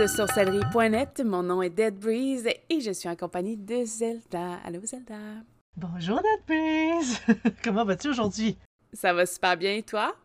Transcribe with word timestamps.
de 0.00 0.06
sorcellerie.net. 0.06 1.22
Mon 1.26 1.42
nom 1.42 1.60
est 1.60 1.68
Dead 1.68 1.94
Breeze 1.94 2.46
et 2.46 2.80
je 2.80 2.90
suis 2.90 3.06
en 3.06 3.16
compagnie 3.16 3.58
de 3.58 3.84
Zelda. 3.84 4.54
Allô 4.64 4.80
Zelda? 4.82 5.18
Bonjour 5.76 6.22
Dead 6.22 6.40
Breeze. 6.46 7.20
Comment 7.62 7.84
vas-tu 7.84 8.08
aujourd'hui? 8.08 8.56
Ça 8.94 9.12
va 9.12 9.26
super 9.26 9.58
bien, 9.58 9.82
toi? 9.82 10.16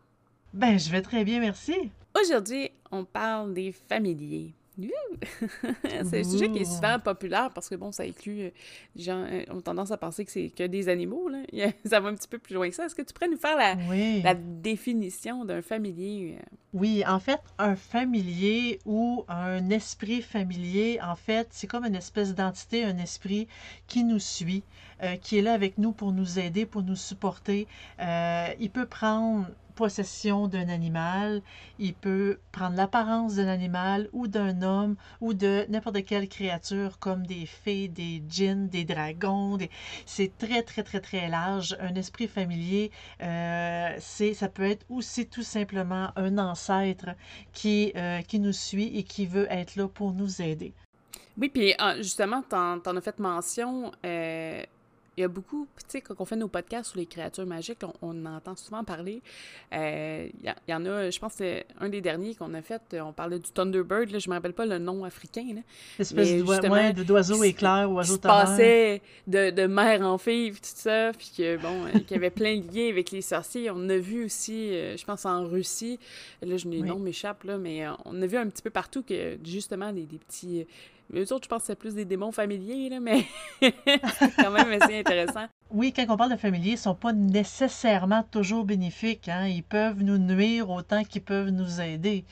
Ben, 0.54 0.78
je 0.78 0.90
vais 0.90 1.02
très 1.02 1.24
bien, 1.24 1.40
merci. 1.40 1.90
Aujourd'hui, 2.18 2.70
on 2.90 3.04
parle 3.04 3.52
des 3.52 3.70
familiers. 3.70 4.54
c'est 6.04 6.20
un 6.20 6.24
sujet 6.24 6.50
qui 6.50 6.58
est 6.58 6.64
souvent 6.64 6.98
populaire 6.98 7.50
parce 7.54 7.68
que, 7.68 7.74
bon, 7.74 7.92
ça 7.92 8.02
inclut. 8.02 8.36
Les 8.36 8.46
euh, 8.46 8.50
gens 8.96 9.24
euh, 9.24 9.44
ont 9.50 9.60
tendance 9.60 9.90
à 9.90 9.96
penser 9.96 10.24
que 10.24 10.30
c'est 10.30 10.50
que 10.50 10.64
des 10.64 10.88
animaux. 10.88 11.28
Là. 11.28 11.38
Ça 11.84 12.00
va 12.00 12.08
un 12.10 12.14
petit 12.14 12.28
peu 12.28 12.38
plus 12.38 12.54
loin 12.54 12.68
que 12.68 12.74
ça. 12.74 12.84
Est-ce 12.84 12.94
que 12.94 13.02
tu 13.02 13.14
pourrais 13.14 13.28
nous 13.28 13.38
faire 13.38 13.56
la, 13.56 13.74
la 14.22 14.34
définition 14.34 15.44
d'un 15.44 15.62
familier? 15.62 16.36
Euh? 16.38 16.56
Oui, 16.72 17.02
en 17.06 17.20
fait, 17.20 17.40
un 17.58 17.74
familier 17.74 18.80
ou 18.84 19.24
un 19.28 19.70
esprit 19.70 20.20
familier, 20.20 20.98
en 21.02 21.16
fait, 21.16 21.48
c'est 21.50 21.66
comme 21.66 21.84
une 21.84 21.94
espèce 21.94 22.34
d'entité, 22.34 22.84
un 22.84 22.98
esprit 22.98 23.48
qui 23.86 24.04
nous 24.04 24.18
suit, 24.18 24.62
qui 25.22 25.38
est 25.38 25.42
là 25.42 25.54
avec 25.54 25.78
nous 25.78 25.92
pour 25.92 26.12
nous 26.12 26.38
aider, 26.38 26.66
pour 26.66 26.82
nous 26.82 26.96
supporter. 26.96 27.66
il 27.98 28.70
peut 28.70 28.84
prendre 28.84 29.46
possession 29.76 30.48
d'un 30.48 30.68
animal, 30.68 31.42
il 31.78 31.94
peut 31.94 32.38
prendre 32.50 32.76
l'apparence 32.76 33.36
d'un 33.36 33.46
animal 33.46 34.08
ou 34.12 34.26
d'un 34.26 34.62
homme 34.62 34.96
ou 35.20 35.34
de 35.34 35.66
n'importe 35.68 36.04
quelle 36.04 36.28
créature 36.28 36.98
comme 36.98 37.24
des 37.26 37.46
fées, 37.46 37.86
des 37.86 38.22
djinns, 38.28 38.68
des 38.68 38.84
dragons. 38.84 39.58
C'est 40.06 40.36
très, 40.38 40.62
très, 40.62 40.82
très, 40.82 41.00
très 41.00 41.28
large. 41.28 41.76
Un 41.80 41.94
esprit 41.94 42.26
familier, 42.26 42.90
euh, 43.22 43.96
ça 44.00 44.48
peut 44.48 44.64
être 44.64 44.84
aussi 44.88 45.26
tout 45.26 45.44
simplement 45.44 46.08
un 46.16 46.38
ancêtre 46.38 47.10
qui, 47.52 47.92
euh, 47.94 48.22
qui 48.22 48.40
nous 48.40 48.52
suit 48.52 48.98
et 48.98 49.04
qui 49.04 49.26
veut 49.26 49.46
être 49.50 49.76
là 49.76 49.86
pour 49.86 50.12
nous 50.12 50.42
aider. 50.42 50.72
Oui, 51.38 51.50
puis 51.50 51.74
ah, 51.78 51.96
justement, 51.98 52.42
tu 52.42 52.56
en, 52.56 52.78
as 52.78 53.00
fait 53.02 53.18
mention. 53.18 53.92
Euh, 54.04 54.62
il 55.16 55.22
y 55.22 55.24
a 55.24 55.28
beaucoup, 55.28 55.66
tu 55.78 55.84
sais, 55.88 56.00
quand 56.02 56.14
on 56.18 56.26
fait 56.26 56.36
nos 56.36 56.48
podcasts 56.48 56.90
sur 56.90 56.98
les 56.98 57.06
créatures 57.06 57.46
magiques, 57.46 57.78
on, 58.02 58.26
entend 58.26 58.54
souvent 58.54 58.84
parler. 58.84 59.22
Euh, 59.72 60.28
il, 60.42 60.54
y 60.68 60.74
en 60.74 60.84
a, 60.84 61.08
je 61.08 61.18
pense 61.18 61.32
que 61.32 61.38
c'est 61.38 61.66
un 61.80 61.88
des 61.88 62.02
derniers 62.02 62.34
qu'on 62.34 62.52
a 62.52 62.60
fait, 62.60 62.82
on 63.00 63.14
parlait 63.14 63.38
du 63.38 63.50
Thunderbird, 63.50 64.10
là, 64.10 64.18
je 64.18 64.28
me 64.28 64.34
rappelle 64.34 64.52
pas 64.52 64.66
le 64.66 64.78
nom 64.78 65.04
africain. 65.04 65.46
Là. 65.54 65.60
Espèce 65.98 66.44
d'oiseau 67.06 67.42
éclair, 67.44 67.90
oiseau 67.90 68.18
tonnerre. 68.18 68.44
passait 68.44 69.02
de, 69.26 69.50
de 69.50 69.66
mère 69.66 70.02
en 70.02 70.18
fille, 70.18 70.52
tout 70.52 70.60
ça, 70.62 71.12
puis 71.16 71.32
que, 71.34 71.56
bon, 71.56 71.86
euh, 71.86 72.00
qu'il 72.00 72.10
y 72.10 72.14
avait 72.16 72.30
plein 72.30 72.58
de 72.58 72.70
liens 72.70 72.90
avec 72.90 73.10
les 73.10 73.22
sorciers. 73.22 73.70
On 73.70 73.88
a 73.88 73.96
vu 73.96 74.26
aussi, 74.26 74.74
euh, 74.74 74.98
je 74.98 75.04
pense 75.06 75.24
en 75.24 75.46
Russie, 75.46 75.98
là, 76.42 76.58
je, 76.58 76.68
les 76.68 76.82
noms 76.82 76.98
m'échappent, 76.98 77.44
là, 77.44 77.56
mais 77.56 77.86
on 78.04 78.20
a 78.20 78.26
vu 78.26 78.36
un 78.36 78.48
petit 78.48 78.62
peu 78.62 78.70
partout 78.70 79.02
que, 79.02 79.38
justement, 79.42 79.94
des, 79.94 80.04
des 80.04 80.18
petits 80.18 80.66
les 81.10 81.32
autres, 81.32 81.44
je 81.44 81.48
pense 81.48 81.62
que 81.62 81.66
c'est 81.66 81.76
plus 81.76 81.94
des 81.94 82.04
démons 82.04 82.32
familiers, 82.32 82.88
là, 82.88 83.00
mais 83.00 83.24
c'est 83.60 84.34
quand 84.36 84.50
même 84.50 84.80
assez 84.80 84.98
intéressant. 84.98 85.46
Oui, 85.70 85.92
quand 85.92 86.04
on 86.08 86.16
parle 86.16 86.32
de 86.32 86.36
familiers, 86.36 86.70
ils 86.70 86.72
ne 86.72 86.78
sont 86.78 86.94
pas 86.94 87.12
nécessairement 87.12 88.22
toujours 88.24 88.64
bénéfiques. 88.64 89.28
Hein? 89.28 89.46
Ils 89.46 89.62
peuvent 89.62 90.02
nous 90.02 90.18
nuire 90.18 90.70
autant 90.70 91.04
qu'ils 91.04 91.22
peuvent 91.22 91.50
nous 91.50 91.80
aider. 91.80 92.24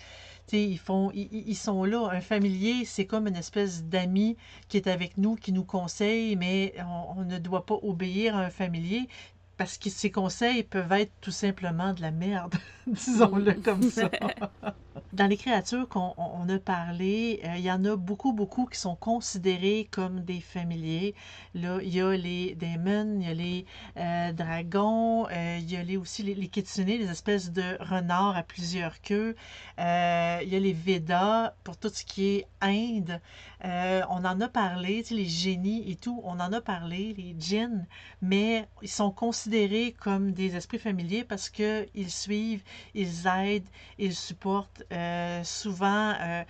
ils, 0.53 0.79
font, 0.79 1.11
ils, 1.15 1.57
sont 1.57 1.85
là. 1.85 2.09
Un 2.11 2.21
familier, 2.21 2.85
c'est 2.85 3.07
comme 3.07 3.29
une 3.29 3.37
espèce 3.37 3.85
d'ami 3.85 4.37
qui 4.69 4.77
est 4.77 4.89
avec 4.89 5.19
nous, 5.19 5.37
qui 5.37 5.53
nous 5.53 5.65
conseille, 5.65 6.37
mais 6.37 6.75
on, 6.79 7.21
on, 7.21 7.25
ne 7.25 7.39
doit 7.39 7.67
pas 7.67 7.79
obéir 7.83 8.37
à 8.37 8.41
un 8.41 8.51
familier 8.51 9.09
parce 9.57 9.79
que 9.79 9.89
ses 9.89 10.11
conseils 10.11 10.65
peuvent 10.65 10.93
être 10.93 11.13
tout 11.21 11.31
simplement 11.31 11.93
de 11.93 12.03
la 12.03 12.11
merde, 12.11 12.55
disons-le 12.87 13.55
comme 13.55 13.83
ça. 13.83 14.11
Dans 15.13 15.27
les 15.27 15.37
créatures 15.37 15.89
qu'on 15.89 16.49
a 16.49 16.59
parlé, 16.59 17.41
euh, 17.45 17.57
il 17.57 17.65
y 17.65 17.71
en 17.71 17.85
a 17.85 17.97
beaucoup, 17.97 18.33
beaucoup 18.33 18.67
qui 18.67 18.79
sont 18.79 18.95
considérées 18.95 19.89
comme 19.91 20.21
des 20.21 20.41
familiers. 20.41 21.17
Là, 21.55 21.79
il 21.83 21.93
y 21.93 22.01
a 22.01 22.17
les 22.17 22.55
démons, 22.55 23.21
il 23.21 23.27
y 23.27 23.31
a 23.31 23.35
les 23.35 23.67
euh, 23.97 24.33
dragons, 24.33 25.27
euh, 25.33 25.59
il 25.61 25.71
y 25.71 25.77
a 25.77 25.83
les, 25.83 25.97
aussi 25.97 26.23
les, 26.23 26.35
les 26.37 26.47
kitsune, 26.47 26.87
les 26.87 27.11
espèces 27.11 27.51
de 27.51 27.77
renards 27.81 28.37
à 28.37 28.45
plusieurs 28.45 29.01
queues. 29.03 29.35
il 29.79 30.49
y 30.49 30.57
a 30.57 30.61
les 30.61 30.73
Védas 30.73 31.55
pour 31.65 31.77
tout 31.77 31.89
ce 31.89 32.05
qui 32.05 32.27
est 32.37 32.47
Inde. 32.61 33.21
on 33.65 34.25
en 34.25 34.41
a 34.41 34.49
parlé, 34.49 35.03
tu 35.03 35.09
sais, 35.09 35.15
les 35.15 35.27
génies 35.27 35.91
et 35.91 35.97
tout, 35.97 36.21
on 36.25 36.39
en 36.41 36.53
a 36.53 36.61
parlé, 36.61 37.15
les 37.19 37.35
djinns, 37.39 37.87
mais 38.23 38.69
ils 38.83 38.89
sont 38.89 39.11
considérés 39.11 39.95
comme 39.99 40.33
des 40.33 40.55
esprits 40.57 40.79
familiers 40.79 41.25
parce 41.25 41.51
qu'ils 41.51 42.11
suivent, 42.11 42.63
ils 42.95 43.27
aident, 43.27 43.69
ils 43.99 44.15
supportent. 44.15 44.84
Euh, 44.93 45.43
souvent, 45.45 46.15
euh, 46.21 46.45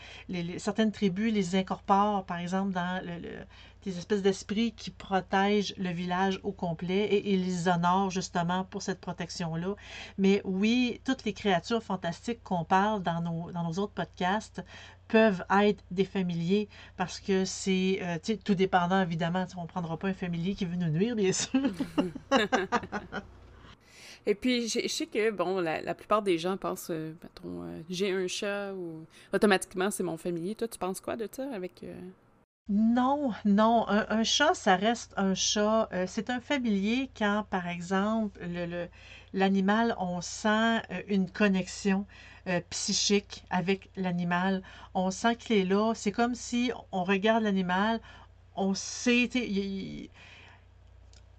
certaines 0.59 0.93
tribus 0.93 1.33
les 1.33 1.57
incorporent, 1.57 2.25
par 2.25 2.39
exemple, 2.39 2.73
dans 2.73 3.01
des 3.85 3.99
espèces 3.99 4.23
d'esprits 4.23 4.73
qui 4.73 4.91
protègent 4.91 5.75
le 5.77 5.91
village 5.91 6.41
au 6.43 6.53
complet 6.53 7.05
et 7.05 7.35
ils 7.35 7.45
les 7.45 7.69
honorent 7.69 8.11
justement 8.11 8.65
pour 8.65 8.83
cette 8.83 9.01
protection-là. 9.01 9.75
Mais 10.19 10.41
oui, 10.45 11.01
toutes 11.05 11.25
les 11.25 11.33
créatures 11.33 11.83
fantastiques 11.83 12.43
qu'on 12.43 12.65
parle 12.65 13.03
dans 13.03 13.21
nos, 13.21 13.53
dans 13.53 13.65
nos 13.65 13.79
autres 13.79 13.93
podcasts 13.93 14.65
peuvent 15.09 15.45
être 15.51 15.85
des 15.91 16.07
familiers 16.07 16.69
parce 16.97 17.21
que 17.21 17.45
c'est 17.45 17.99
euh, 18.03 18.19
tout 18.43 18.55
dépendant 18.55 19.03
évidemment. 19.03 19.45
On 19.57 19.63
ne 19.63 19.67
prendra 19.67 19.99
pas 19.99 20.09
un 20.09 20.15
familier 20.15 20.55
qui 20.55 20.65
veut 20.65 20.77
nous 20.77 20.89
nuire, 20.89 21.15
bien 21.15 21.33
sûr. 21.33 21.61
Et 24.27 24.35
puis, 24.35 24.69
je 24.69 24.89
sais 24.89 25.07
que, 25.07 25.31
bon, 25.31 25.61
la, 25.61 25.95
plupart 25.95 26.23
des 26.23 26.39
gens 26.39 26.57
pensent, 26.57 26.91
euh, 26.91 27.15
euh, 27.45 27.83
j'ai 27.91 28.13
un 28.13 28.27
chat 28.27 28.73
ou 28.73 29.07
automatiquement 29.33 29.91
c'est 29.91 30.03
mon 30.03 30.17
familier. 30.17 30.55
Toi, 30.55 30.69
tu 30.69 30.79
penses 30.79 31.01
quoi 31.01 31.17
de 31.17 31.29
ça 31.31 31.47
avec. 31.53 31.83
Euh? 31.83 31.95
Non, 32.69 33.33
non. 33.45 33.87
Un, 33.89 34.25
chat, 34.25 34.55
ça 34.55 34.77
reste 34.77 35.13
un 35.19 35.35
chat. 35.35 35.91
c'est 36.07 36.31
un 36.31 36.41
familier 36.41 37.11
quand, 37.17 37.45
par 37.51 37.69
exemple, 37.69 38.41
le, 38.43 38.89
l'animal, 39.35 39.95
on 39.99 40.23
sent 40.23 40.81
une 41.09 41.31
connexion 41.31 42.07
psychique 42.71 43.45
avec 43.51 43.91
l'animal. 43.97 44.63
On 44.95 45.11
sent 45.11 45.37
qu'il 45.37 45.57
est 45.57 45.65
là. 45.67 45.93
C'est 45.95 46.13
comme 46.13 46.35
si 46.35 46.73
on 46.91 47.05
regarde 47.05 47.43
l'animal, 47.43 48.01
on 48.57 48.73
sait, 48.73 49.29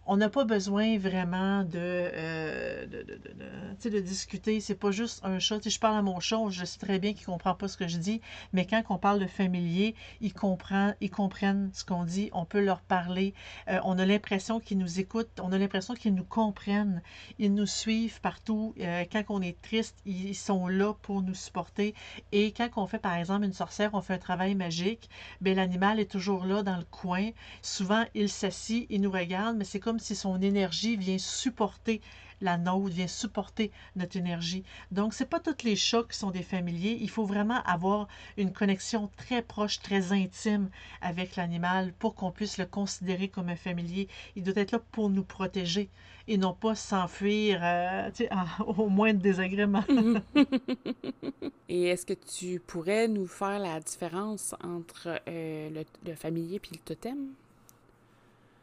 on 0.07 0.17
n'a 0.17 0.29
pas 0.29 0.45
besoin 0.45 0.97
vraiment 0.97 1.63
de, 1.63 1.69
euh, 1.75 2.85
de, 2.85 3.03
de, 3.03 3.89
de, 3.89 3.99
discuter. 3.99 4.59
C'est 4.59 4.75
pas 4.75 4.91
juste 4.91 5.21
un 5.23 5.39
chat. 5.39 5.61
Si 5.63 5.69
je 5.69 5.79
parle 5.79 5.97
à 5.97 6.01
mon 6.01 6.19
chat, 6.19 6.37
je 6.49 6.63
sais 6.63 6.77
très 6.79 6.99
bien 6.99 7.13
qu'il 7.13 7.25
comprend 7.25 7.55
pas 7.55 7.67
ce 7.67 7.77
que 7.77 7.87
je 7.87 7.97
dis, 7.97 8.21
mais 8.53 8.65
quand 8.65 8.83
on 8.89 8.97
parle 8.97 9.19
de 9.19 9.25
familier, 9.25 9.95
ils, 10.21 10.33
comprend, 10.33 10.93
ils 11.01 11.09
comprennent 11.09 11.71
ce 11.73 11.83
qu'on 11.83 12.03
dit. 12.03 12.29
On 12.33 12.45
peut 12.45 12.63
leur 12.63 12.81
parler. 12.81 13.33
Euh, 13.67 13.79
on 13.83 13.97
a 13.97 14.05
l'impression 14.05 14.59
qu'ils 14.59 14.77
nous 14.77 14.99
écoutent. 14.99 15.39
On 15.41 15.51
a 15.51 15.57
l'impression 15.57 15.95
qu'ils 15.95 16.13
nous 16.13 16.23
comprennent. 16.23 17.01
Ils 17.39 17.53
nous 17.53 17.65
suivent 17.65 18.21
partout. 18.21 18.75
Euh, 18.79 19.05
quand 19.11 19.23
on 19.29 19.41
est 19.41 19.59
triste, 19.61 19.97
ils 20.05 20.35
sont 20.35 20.67
là 20.67 20.93
pour 21.01 21.23
nous 21.23 21.33
supporter. 21.33 21.95
Et 22.31 22.51
quand 22.51 22.69
on 22.75 22.85
fait, 22.85 22.99
par 22.99 23.15
exemple, 23.15 23.45
une 23.45 23.53
sorcière, 23.53 23.91
on 23.93 24.01
fait 24.01 24.13
un 24.13 24.19
travail 24.19 24.53
magique, 24.53 25.09
ben, 25.41 25.55
l'animal 25.55 25.99
est 25.99 26.11
toujours 26.11 26.45
là 26.45 26.61
dans 26.61 26.77
le 26.77 26.85
coin. 26.85 27.31
Souvent, 27.61 28.05
il 28.13 28.29
s'assit, 28.29 28.85
il 28.89 29.01
nous 29.01 29.11
regarde, 29.11 29.57
mais 29.57 29.65
c'est 29.65 29.79
comme 29.79 29.94
si 29.99 30.15
son 30.15 30.41
énergie 30.41 30.97
vient 30.97 31.17
supporter 31.17 32.01
la 32.41 32.57
nôtre, 32.57 32.93
vient 32.93 33.07
supporter 33.07 33.71
notre 33.95 34.17
énergie. 34.17 34.63
Donc, 34.91 35.13
ce 35.13 35.23
n'est 35.23 35.29
pas 35.29 35.39
tous 35.39 35.63
les 35.63 35.75
chats 35.75 36.03
qui 36.09 36.17
sont 36.17 36.31
des 36.31 36.43
familiers. 36.43 36.97
Il 37.01 37.09
faut 37.09 37.25
vraiment 37.25 37.61
avoir 37.63 38.07
une 38.37 38.51
connexion 38.51 39.09
très 39.17 39.41
proche, 39.41 39.79
très 39.79 40.11
intime 40.11 40.69
avec 41.01 41.35
l'animal 41.35 41.93
pour 41.93 42.15
qu'on 42.15 42.31
puisse 42.31 42.57
le 42.57 42.65
considérer 42.65 43.27
comme 43.29 43.49
un 43.49 43.55
familier. 43.55 44.07
Il 44.35 44.43
doit 44.43 44.53
être 44.57 44.73
là 44.73 44.79
pour 44.91 45.09
nous 45.09 45.23
protéger 45.23 45.89
et 46.27 46.37
non 46.37 46.53
pas 46.53 46.75
s'enfuir 46.75 47.59
euh, 47.63 48.09
au 48.65 48.89
moins 48.89 49.13
de 49.13 49.19
désagréments. 49.19 49.83
et 51.69 51.83
est-ce 51.83 52.05
que 52.05 52.13
tu 52.13 52.59
pourrais 52.59 53.07
nous 53.07 53.27
faire 53.27 53.59
la 53.59 53.79
différence 53.79 54.55
entre 54.63 55.19
euh, 55.27 55.69
le, 55.69 55.83
le 56.09 56.15
familier 56.15 56.55
et 56.55 56.73
le 56.73 56.79
totem? 56.79 57.33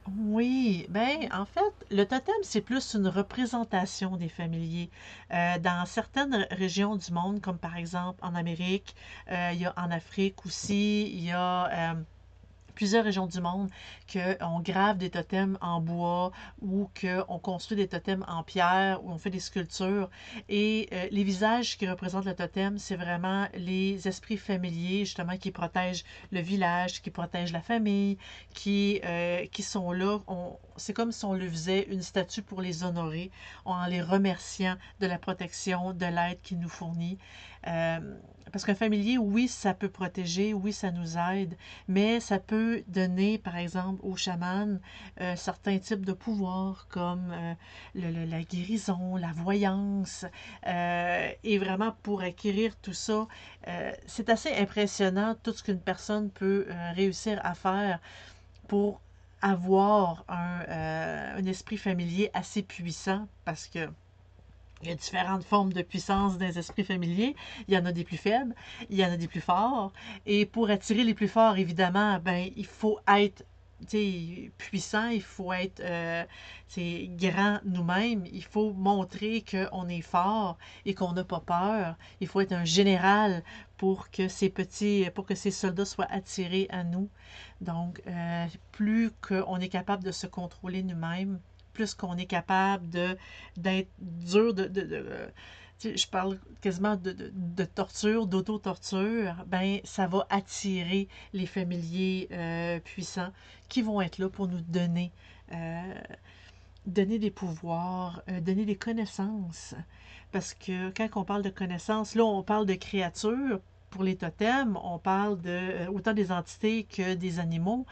Oui, 0.06 0.84
ben 0.88 1.28
en 1.32 1.44
fait, 1.44 1.72
le 1.90 2.04
totem, 2.04 2.34
c'est 2.42 2.60
plus 2.60 2.94
une 2.94 3.06
représentation 3.06 4.16
des 4.16 4.28
familiers. 4.28 4.90
Euh, 5.32 5.58
dans 5.60 5.86
certaines 5.86 6.46
régions 6.50 6.96
du 6.96 7.12
monde, 7.12 7.40
comme 7.40 7.58
par 7.58 7.76
exemple 7.76 8.18
en 8.24 8.34
Amérique, 8.34 8.96
euh, 9.30 9.50
il 9.52 9.60
y 9.60 9.66
a 9.66 9.72
en 9.76 9.92
Afrique 9.92 10.44
aussi, 10.44 11.02
il 11.12 11.24
y 11.24 11.30
a 11.30 11.92
euh, 11.92 12.02
plusieurs 12.74 13.04
régions 13.04 13.26
du 13.26 13.40
monde 13.40 13.70
qu'on 14.12 14.60
grave 14.60 14.98
des 14.98 15.10
totems 15.10 15.58
en 15.60 15.80
bois 15.80 16.32
ou 16.60 16.90
qu'on 17.00 17.38
construit 17.38 17.76
des 17.76 17.88
totems 17.88 18.24
en 18.28 18.42
pierre 18.42 19.04
ou 19.04 19.10
on 19.10 19.18
fait 19.18 19.30
des 19.30 19.40
sculptures. 19.40 20.10
Et 20.48 20.88
euh, 20.92 21.06
les 21.10 21.24
visages 21.24 21.76
qui 21.78 21.88
représentent 21.88 22.24
le 22.24 22.34
totem, 22.34 22.78
c'est 22.78 22.96
vraiment 22.96 23.48
les 23.54 24.08
esprits 24.08 24.36
familiers, 24.36 25.04
justement, 25.04 25.36
qui 25.36 25.50
protègent 25.50 26.04
le 26.30 26.40
village, 26.40 27.02
qui 27.02 27.10
protègent 27.10 27.52
la 27.52 27.60
famille, 27.60 28.18
qui, 28.54 29.00
euh, 29.04 29.46
qui 29.46 29.62
sont 29.62 29.92
là. 29.92 30.18
C'est 30.76 30.92
comme 30.92 31.12
si 31.12 31.24
on 31.24 31.34
le 31.34 31.48
faisait 31.48 31.86
une 31.90 32.02
statue 32.02 32.42
pour 32.42 32.60
les 32.60 32.84
honorer 32.84 33.30
en 33.64 33.86
les 33.86 34.02
remerciant 34.02 34.76
de 35.00 35.06
la 35.06 35.18
protection, 35.18 35.92
de 35.92 36.06
l'aide 36.06 36.40
qu'ils 36.42 36.58
nous 36.58 36.68
fournit. 36.68 37.18
Euh, 37.66 38.00
parce 38.50 38.64
qu'un 38.64 38.74
familier, 38.74 39.18
oui, 39.18 39.48
ça 39.48 39.74
peut 39.74 39.88
protéger, 39.88 40.52
oui, 40.54 40.72
ça 40.72 40.90
nous 40.90 41.16
aide, 41.18 41.56
mais 41.88 42.20
ça 42.20 42.38
peut 42.38 42.82
donner, 42.88 43.38
par 43.38 43.56
exemple, 43.56 44.00
aux 44.04 44.16
chamans 44.16 44.78
euh, 45.20 45.36
certains 45.36 45.78
types 45.78 46.04
de 46.04 46.12
pouvoirs 46.12 46.86
comme 46.88 47.32
euh, 47.32 47.54
la 47.94 48.42
guérison, 48.42 49.16
la 49.16 49.32
voyance. 49.32 50.24
Euh, 50.66 51.30
et 51.44 51.58
vraiment, 51.58 51.94
pour 52.02 52.22
acquérir 52.22 52.76
tout 52.76 52.92
ça, 52.92 53.26
c'est 54.06 54.28
assez 54.28 54.52
impressionnant 54.56 55.36
tout 55.42 55.52
ce 55.52 55.62
qu'une 55.62 55.80
personne 55.80 56.30
peut 56.30 56.66
réussir 56.94 57.40
à 57.44 57.54
faire 57.54 58.00
pour 58.68 59.00
avoir 59.40 60.24
un, 60.28 61.36
un 61.36 61.44
esprit 61.46 61.76
familier 61.76 62.30
assez 62.34 62.62
puissant 62.62 63.28
parce 63.44 63.66
que 63.66 63.88
il 64.82 64.88
y 64.88 64.92
a 64.92 64.94
différentes 64.94 65.44
formes 65.44 65.72
de 65.72 65.82
puissance 65.82 66.38
des 66.38 66.58
esprits 66.58 66.84
familiers. 66.84 67.36
Il 67.68 67.74
y 67.74 67.78
en 67.78 67.86
a 67.86 67.92
des 67.92 68.04
plus 68.04 68.16
faibles, 68.16 68.54
il 68.90 68.96
y 68.96 69.04
en 69.04 69.12
a 69.12 69.16
des 69.16 69.28
plus 69.28 69.40
forts. 69.40 69.92
Et 70.26 70.44
pour 70.44 70.70
attirer 70.70 71.04
les 71.04 71.14
plus 71.14 71.28
forts, 71.28 71.56
évidemment, 71.56 72.18
ben, 72.18 72.50
il 72.56 72.66
faut 72.66 72.98
être 73.06 73.44
puissant, 74.58 75.08
il 75.08 75.22
faut 75.22 75.52
être 75.52 75.80
euh, 75.80 76.24
grand 77.16 77.58
nous-mêmes, 77.64 78.24
il 78.32 78.44
faut 78.44 78.72
montrer 78.72 79.44
qu'on 79.48 79.88
est 79.88 80.02
fort 80.02 80.58
et 80.84 80.94
qu'on 80.94 81.12
n'a 81.12 81.24
pas 81.24 81.40
peur. 81.40 81.96
Il 82.20 82.28
faut 82.28 82.40
être 82.40 82.52
un 82.52 82.64
général 82.64 83.42
pour 83.76 84.10
que 84.10 84.28
ces 84.28 84.50
petits, 84.50 85.08
pour 85.14 85.26
que 85.26 85.34
ces 85.34 85.50
soldats 85.50 85.84
soient 85.84 86.10
attirés 86.10 86.66
à 86.70 86.84
nous. 86.84 87.08
Donc, 87.60 88.00
euh, 88.06 88.46
plus 88.72 89.10
qu'on 89.26 89.58
est 89.58 89.68
capable 89.68 90.04
de 90.04 90.12
se 90.12 90.26
contrôler 90.26 90.82
nous-mêmes, 90.82 91.40
plus 91.72 91.94
qu'on 91.94 92.16
est 92.16 92.26
capable 92.26 92.88
de 92.90 93.16
d'être 93.56 93.90
dur, 93.98 94.54
de, 94.54 94.66
de, 94.66 95.04
je 95.84 96.06
parle 96.06 96.38
quasiment 96.60 96.96
de, 96.96 97.32
de 97.32 97.64
torture, 97.64 98.26
d'auto-torture, 98.26 99.34
ben 99.46 99.80
ça 99.84 100.06
va 100.06 100.26
attirer 100.30 101.08
les 101.32 101.46
familiers 101.46 102.28
euh, 102.32 102.80
puissants 102.80 103.32
qui 103.68 103.82
vont 103.82 104.00
être 104.00 104.18
là 104.18 104.28
pour 104.28 104.48
nous 104.48 104.60
donner, 104.60 105.12
euh, 105.52 105.94
donner 106.86 107.18
des 107.18 107.30
pouvoirs, 107.30 108.22
euh, 108.28 108.40
donner 108.40 108.64
des 108.64 108.76
connaissances. 108.76 109.74
Parce 110.30 110.54
que 110.54 110.90
quand 110.90 111.08
on 111.16 111.24
parle 111.24 111.42
de 111.42 111.50
connaissances, 111.50 112.14
là, 112.14 112.24
on 112.24 112.42
parle 112.42 112.66
de 112.66 112.74
créatures. 112.74 113.60
Pour 113.90 114.04
les 114.04 114.16
totems, 114.16 114.78
on 114.82 114.98
parle 114.98 115.38
de 115.42 115.86
autant 115.88 116.14
des 116.14 116.32
entités 116.32 116.84
que 116.84 117.12
des 117.12 117.38
animaux. 117.38 117.84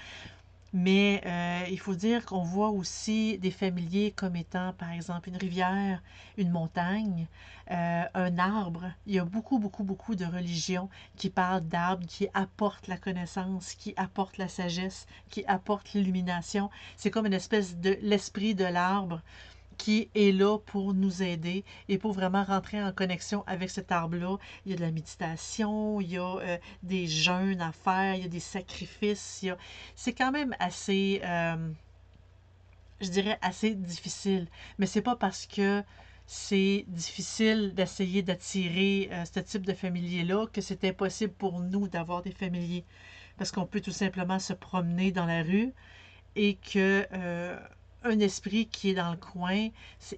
Mais 0.72 1.20
euh, 1.26 1.66
il 1.68 1.80
faut 1.80 1.94
dire 1.94 2.24
qu'on 2.24 2.44
voit 2.44 2.70
aussi 2.70 3.38
des 3.38 3.50
familiers 3.50 4.12
comme 4.12 4.36
étant, 4.36 4.72
par 4.74 4.92
exemple, 4.92 5.28
une 5.28 5.36
rivière, 5.36 6.00
une 6.36 6.50
montagne, 6.50 7.26
euh, 7.72 8.04
un 8.14 8.38
arbre. 8.38 8.92
Il 9.06 9.14
y 9.14 9.18
a 9.18 9.24
beaucoup, 9.24 9.58
beaucoup, 9.58 9.82
beaucoup 9.82 10.14
de 10.14 10.24
religions 10.24 10.88
qui 11.16 11.28
parlent 11.28 11.66
d'arbres, 11.66 12.06
qui 12.06 12.28
apportent 12.34 12.86
la 12.86 12.96
connaissance, 12.96 13.74
qui 13.74 13.94
apportent 13.96 14.38
la 14.38 14.48
sagesse, 14.48 15.06
qui 15.28 15.44
apportent 15.46 15.92
l'illumination. 15.92 16.70
C'est 16.96 17.10
comme 17.10 17.26
une 17.26 17.32
espèce 17.32 17.76
de 17.76 17.98
l'esprit 18.02 18.54
de 18.54 18.64
l'arbre 18.64 19.22
qui 19.80 20.10
est 20.14 20.30
là 20.30 20.58
pour 20.58 20.92
nous 20.92 21.22
aider 21.22 21.64
et 21.88 21.96
pour 21.96 22.12
vraiment 22.12 22.44
rentrer 22.44 22.82
en 22.82 22.92
connexion 22.92 23.44
avec 23.46 23.70
cet 23.70 23.90
arbre-là. 23.90 24.36
Il 24.66 24.72
y 24.72 24.74
a 24.74 24.76
de 24.76 24.82
la 24.82 24.90
méditation, 24.90 26.02
il 26.02 26.10
y 26.10 26.18
a 26.18 26.36
euh, 26.36 26.58
des 26.82 27.06
jeûnes 27.06 27.62
à 27.62 27.72
faire, 27.72 28.14
il 28.14 28.22
y 28.22 28.24
a 28.26 28.28
des 28.28 28.40
sacrifices. 28.40 29.46
C'est 29.94 30.12
quand 30.12 30.32
même 30.32 30.54
assez, 30.58 31.22
euh, 31.24 31.70
je 33.00 33.08
dirais, 33.08 33.38
assez 33.40 33.74
difficile. 33.74 34.48
Mais 34.78 34.84
c'est 34.84 35.00
pas 35.00 35.16
parce 35.16 35.46
que 35.46 35.82
c'est 36.26 36.84
difficile 36.88 37.72
d'essayer 37.74 38.22
d'attirer 38.22 39.08
euh, 39.12 39.24
ce 39.24 39.40
type 39.40 39.64
de 39.64 39.72
familier-là 39.72 40.46
que 40.52 40.60
c'est 40.60 40.84
impossible 40.84 41.32
pour 41.32 41.60
nous 41.60 41.88
d'avoir 41.88 42.20
des 42.20 42.32
familiers. 42.32 42.84
Parce 43.38 43.50
qu'on 43.50 43.64
peut 43.64 43.80
tout 43.80 43.92
simplement 43.92 44.38
se 44.38 44.52
promener 44.52 45.10
dans 45.10 45.24
la 45.24 45.42
rue 45.42 45.72
et 46.36 46.56
que 46.56 47.06
un 48.02 48.18
esprit 48.20 48.66
qui 48.66 48.90
est 48.90 48.94
dans 48.94 49.10
le 49.10 49.16
coin 49.16 49.68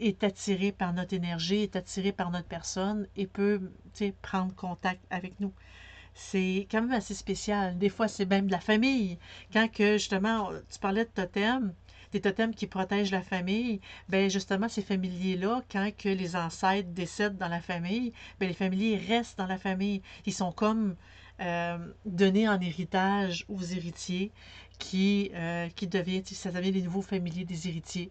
est 0.01 0.25
attiré 0.25 0.73
par 0.73 0.93
notre 0.93 1.15
énergie, 1.15 1.63
est 1.63 1.77
attiré 1.77 2.13
par 2.13 2.31
notre 2.31 2.49
personne 2.49 3.07
et 3.17 3.27
peut 3.27 3.61
prendre 4.23 4.55
contact 4.55 5.05
avec 5.11 5.39
nous. 5.41 5.53
C'est 6.15 6.67
quand 6.71 6.83
même 6.83 6.93
assez 6.93 7.15
spécial. 7.15 7.79
Des 7.79 7.89
fois, 7.89 8.07
c'est 8.07 8.27
même 8.27 8.47
de 8.47 8.53
la 8.53 8.61
famille. 8.61 9.19
Quand 9.53 9.71
que 9.71 9.95
justement, 9.95 10.51
tu 10.71 10.79
parlais 10.79 11.05
de 11.05 11.11
totems, 11.11 11.73
des 12.13 12.21
totems 12.21 12.55
qui 12.55 12.67
protègent 12.67 13.11
la 13.11 13.23
famille, 13.23 13.81
ben 14.09 14.29
justement, 14.29 14.69
ces 14.69 14.83
familiers-là, 14.83 15.63
quand 15.71 15.91
que 15.97 16.11
les 16.11 16.37
ancêtres 16.37 16.91
décèdent 16.91 17.39
dans 17.39 17.49
la 17.49 17.61
famille, 17.61 18.13
ben 18.39 18.47
les 18.47 18.55
familiers 18.55 18.97
restent 18.97 19.39
dans 19.39 19.47
la 19.47 19.59
famille. 19.59 20.03
Ils 20.27 20.35
sont 20.35 20.53
comme 20.53 20.97
euh, 21.41 21.79
donnés 22.05 22.49
en 22.49 22.61
héritage 22.61 23.47
aux 23.49 23.63
héritiers 23.63 24.31
qui, 24.79 25.31
euh, 25.35 25.69
qui 25.71 25.87
devient, 25.87 26.23
ça 26.25 26.51
devient 26.51 26.73
les 26.73 26.83
nouveaux 26.83 27.03
familiers 27.03 27.45
des 27.45 27.69
héritiers, 27.69 28.11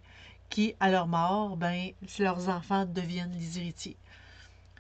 qui, 0.50 0.76
à 0.80 0.90
leur 0.92 1.08
mort, 1.08 1.58
ben, 1.58 1.92
leurs 2.20 2.50
enfants 2.50 2.86
deviennent 2.86 3.34
les 3.34 3.60
héritiers. 3.60 3.98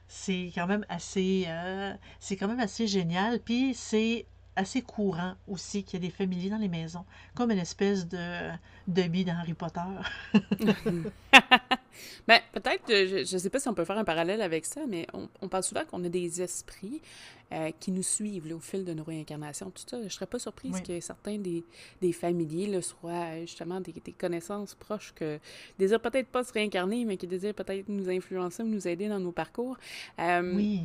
C'est 0.07 0.51
quand 0.53 0.67
même 0.67 0.85
assez, 0.89 1.45
euh, 1.47 1.93
c'est 2.19 2.35
quand 2.35 2.47
même 2.47 2.59
assez 2.59 2.87
génial. 2.87 3.39
Puis 3.39 3.73
c'est 3.73 4.25
assez 4.61 4.81
courant 4.81 5.33
aussi 5.47 5.83
qu'il 5.83 6.01
y 6.01 6.05
a 6.05 6.07
des 6.07 6.13
familiers 6.13 6.49
dans 6.49 6.57
les 6.57 6.67
maisons, 6.67 7.05
comme 7.35 7.51
une 7.51 7.59
espèce 7.59 8.07
de 8.07 8.49
demi 8.87 9.25
dans 9.25 9.33
Harry 9.33 9.53
Potter. 9.53 9.79
ben, 12.27 12.39
peut-être, 12.53 12.87
je 12.87 13.19
ne 13.19 13.39
sais 13.39 13.49
pas 13.49 13.59
si 13.59 13.67
on 13.67 13.73
peut 13.73 13.85
faire 13.85 13.97
un 13.97 14.03
parallèle 14.03 14.41
avec 14.41 14.65
ça, 14.65 14.81
mais 14.87 15.07
on, 15.13 15.27
on 15.41 15.49
parle 15.49 15.63
souvent 15.63 15.83
qu'on 15.85 16.03
a 16.03 16.09
des 16.09 16.41
esprits 16.41 17.01
euh, 17.53 17.71
qui 17.79 17.91
nous 17.91 18.03
suivent 18.03 18.53
au 18.55 18.59
fil 18.59 18.85
de 18.85 18.93
nos 18.93 19.03
réincarnations. 19.03 19.71
Tout 19.71 19.83
ça, 19.85 19.97
je 19.97 20.05
ne 20.05 20.09
serais 20.09 20.25
pas 20.27 20.39
surprise 20.39 20.79
que 20.81 21.01
certains 21.01 21.37
des, 21.37 21.65
des 22.01 22.13
familiers 22.13 22.67
là, 22.67 22.81
soient 22.81 23.41
justement 23.41 23.81
des, 23.81 23.91
des, 23.91 24.13
connaissances 24.13 24.73
proches 24.75 25.13
que 25.13 25.37
désirent 25.77 25.99
peut-être 25.99 26.29
pas 26.29 26.45
se 26.45 26.53
réincarner, 26.53 27.03
mais 27.03 27.17
qui 27.17 27.27
désirent 27.27 27.53
peut-être 27.53 27.89
nous 27.89 28.09
influencer 28.09 28.63
ou 28.63 28.67
nous 28.67 28.87
aider 28.87 29.09
dans 29.09 29.19
nos 29.19 29.33
parcours. 29.33 29.77
Euh, 30.19 30.55
oui. 30.55 30.81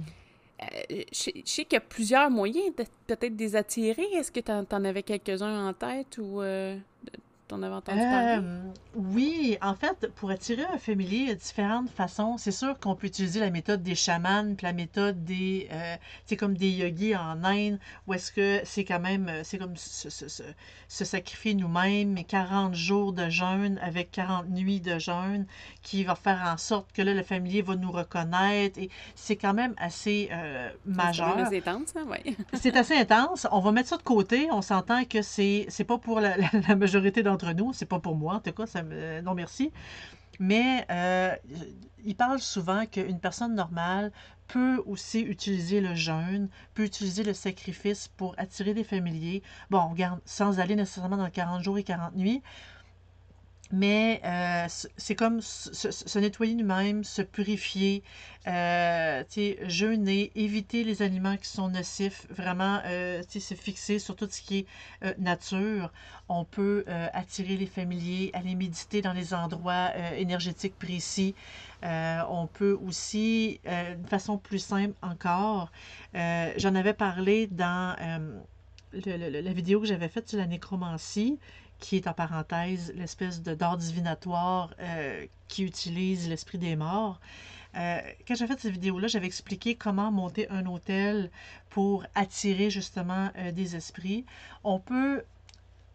Euh, 0.63 1.03
je, 1.13 1.31
sais 1.45 1.65
qu'il 1.65 1.73
y 1.73 1.77
a 1.77 1.81
plusieurs 1.81 2.31
moyens 2.31 2.75
de 2.77 2.85
peut-être 3.07 3.37
des 3.37 3.57
attirer. 3.57 4.05
Est-ce 4.15 4.33
que 4.33 4.41
tu 4.41 4.51
en, 4.51 4.85
avais 4.85 5.03
quelques-uns 5.03 5.69
en 5.69 5.73
tête 5.75 6.19
ou 6.19 6.41
euh, 6.41 6.77
T'en 7.49 7.63
avais 7.63 7.75
entendu 7.75 7.99
parler? 7.99 8.39
Euh, 8.43 8.73
oui, 8.97 9.57
en 9.63 9.77
fait, 9.77 10.11
pour 10.17 10.31
attirer 10.31 10.65
un 10.65 10.79
familier, 10.79 11.17
il 11.19 11.29
y 11.29 11.31
a 11.31 11.35
différentes 11.37 11.89
façons. 11.91 12.39
C'est 12.39 12.51
sûr 12.51 12.77
qu'on 12.81 12.97
peut 12.97 13.07
utiliser 13.07 13.39
la 13.39 13.51
méthode 13.51 13.85
des 13.85 13.95
chamans, 13.95 14.55
puis 14.57 14.67
la 14.67 14.73
méthode 14.73 15.23
des, 15.23 15.69
euh, 15.71 15.95
c'est 16.25 16.37
comme 16.37 16.57
des 16.57 16.71
yogis 16.71 17.15
en 17.15 17.45
Inde, 17.45 17.79
où 18.09 18.15
est-ce 18.15 18.33
que 18.33 18.61
c'est 18.65 18.85
quand 18.85 18.99
même, 18.99 19.29
euh, 19.29 19.43
c'est 19.45 19.59
comme 19.59 19.77
se, 19.77 20.11
se, 20.11 20.27
se, 20.27 20.43
se 20.89 21.05
sacrifier 21.05 21.55
nous-mêmes, 21.55 22.15
mais 22.15 22.25
40 22.25 22.75
jours 22.75 23.13
de 23.13 23.29
jeûne 23.29 23.79
avec 23.81 24.11
40 24.11 24.49
nuits 24.49 24.81
de 24.81 24.99
jeûne, 24.99 25.47
qui 25.83 26.03
va 26.03 26.17
faire 26.17 26.43
en 26.53 26.57
sorte 26.57 26.91
que 26.93 27.03
là, 27.03 27.15
le 27.15 27.23
familier 27.23 27.63
va 27.63 27.77
nous 27.77 27.93
reconnaître. 27.93 28.77
Et 28.81 28.91
c'est 29.15 29.37
quand 29.37 29.55
même 29.55 29.75
assez 29.79 30.31
euh, 30.33 30.69
majeur. 30.85 31.47
C'est 31.49 31.69
intense, 31.69 31.95
hein? 31.97 32.07
oui. 32.11 32.37
c'est 32.55 32.77
assez 32.77 32.97
intense. 32.97 33.47
On 33.53 33.61
va 33.61 33.71
mettre 33.71 33.91
ça 33.91 33.99
de 33.99 34.03
côté. 34.03 34.49
On 34.51 34.63
s'entend 34.63 35.05
que 35.05 35.23
c'est, 35.23 35.67
c'est 35.69 35.85
pas 35.85 35.99
pour 35.99 36.19
la, 36.19 36.37
la, 36.37 36.49
la 36.67 36.75
majorité 36.75 37.23
d'entre 37.23 37.36
entre 37.37 37.53
nous. 37.53 37.73
C'est 37.73 37.87
pas 37.87 38.01
pour 38.01 38.17
moi, 38.17 38.35
en 38.35 38.41
tout 38.41 38.53
cas. 38.53 38.67
Ça 38.67 38.83
me... 38.83 39.21
Non, 39.21 39.35
merci. 39.35 39.73
Mais 40.39 40.85
euh, 40.91 41.35
il 42.05 42.17
parle 42.17 42.41
souvent 42.41 42.85
qu'une 42.87 43.21
personne 43.21 43.55
normale 43.55 44.13
peut 44.49 44.83
aussi 44.87 45.21
utiliser 45.21 45.81
le 45.81 45.95
jeûne, 45.95 46.49
peut 46.75 46.85
utiliser 46.85 47.25
le 47.25 47.33
sacrifice 47.33 48.09
pour 48.09 48.35
attirer 48.39 48.75
des 48.75 48.85
familiers. 48.85 49.43
Bon, 49.71 49.95
sans 50.25 50.61
aller 50.61 50.77
nécessairement 50.77 51.17
dans 51.17 51.31
40 51.31 51.63
jours 51.63 51.79
et 51.79 51.85
40 51.85 52.15
nuits, 52.17 52.43
mais 53.73 54.21
euh, 54.25 54.67
c'est 54.97 55.15
comme 55.15 55.41
se, 55.41 56.19
nettoyer 56.19 56.55
nous-mêmes, 56.55 57.05
se 57.05 57.23
purifier, 57.23 58.03
euh, 58.47 59.25
jeûner, 59.63 60.31
éviter 60.35 60.85
les 60.85 61.03
aliments 61.03 61.37
qui 61.37 61.49
sont 61.49 61.69
nocifs, 61.69 62.27
vraiment 62.31 62.81
euh, 62.85 63.23
se 63.29 63.55
fixer 63.55 63.99
sur 63.99 64.15
tout 64.15 64.29
ce 64.31 64.41
qui 64.41 64.59
est 64.59 64.67
euh, 65.05 65.15
nature. 65.19 65.93
On 66.29 66.45
peut 66.45 66.85
euh, 66.89 67.09
attirer 67.13 67.57
les 67.57 67.67
familiers, 67.67 68.31
aller 68.35 68.55
méditer 68.55 69.03
dans 69.03 69.13
les 69.13 69.35
endroits 69.35 69.91
énergétiques 70.17 70.79
précis. 70.79 71.35
on 71.83 72.49
peut 72.53 72.79
aussi, 72.87 73.61
de 73.65 74.09
façon 74.09 74.39
plus 74.39 74.59
simple 74.59 74.95
encore, 75.03 75.71
j'en 76.15 76.75
avais 76.75 76.95
parlé 76.95 77.47
dans 77.47 77.97
la 78.93 79.53
vidéo 79.53 79.81
que 79.81 79.87
j'avais 79.87 80.09
faite 80.09 80.29
sur 80.29 80.39
la 80.39 80.47
nécromancie 80.47 81.39
qui 81.79 81.97
est 81.97 82.07
en 82.07 82.13
parenthèse 82.13 82.93
l'espèce 82.97 83.43
de 83.43 83.55
d'art 83.55 83.77
divinatoire 83.77 84.75
euh, 84.81 85.27
qui 85.49 85.65
utilise 85.65 86.29
l'esprit 86.29 86.59
des 86.59 86.77
morts. 86.77 87.21
Euh, 87.77 88.01
quand 88.27 88.35
j'ai 88.35 88.47
fait 88.47 88.59
cette 88.59 88.73
vidéo-là, 88.73 89.07
j'avais 89.07 89.27
expliqué 89.27 89.75
comment 89.75 90.11
monter 90.11 90.49
un 90.51 90.65
hôtel 90.67 91.31
pour 91.69 92.07
attirer 92.15 92.71
justement 92.71 93.31
euh, 93.37 93.53
des 93.53 93.77
esprits. 93.77 94.25
On 94.65 94.81
peut 94.81 95.25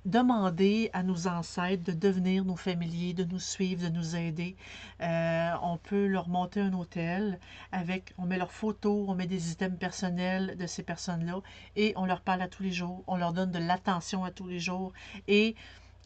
demander 0.05 0.89
à 0.93 1.03
nos 1.03 1.27
ancêtres 1.27 1.83
de 1.83 1.91
devenir 1.91 2.43
nos 2.43 2.55
familiers, 2.55 3.13
de 3.13 3.23
nous 3.23 3.39
suivre, 3.39 3.83
de 3.83 3.89
nous 3.89 4.15
aider. 4.15 4.55
Euh, 5.01 5.51
on 5.61 5.77
peut 5.77 6.07
leur 6.07 6.27
monter 6.27 6.61
un 6.61 6.73
hôtel 6.73 7.39
avec, 7.71 8.13
on 8.17 8.25
met 8.25 8.37
leurs 8.37 8.51
photos, 8.51 9.05
on 9.07 9.15
met 9.15 9.27
des 9.27 9.51
items 9.51 9.77
personnels 9.77 10.57
de 10.57 10.67
ces 10.67 10.83
personnes-là 10.83 11.41
et 11.75 11.93
on 11.95 12.05
leur 12.05 12.21
parle 12.21 12.41
à 12.41 12.47
tous 12.47 12.63
les 12.63 12.71
jours, 12.71 13.03
on 13.07 13.17
leur 13.17 13.33
donne 13.33 13.51
de 13.51 13.59
l'attention 13.59 14.23
à 14.23 14.31
tous 14.31 14.47
les 14.47 14.59
jours 14.59 14.93
et 15.27 15.55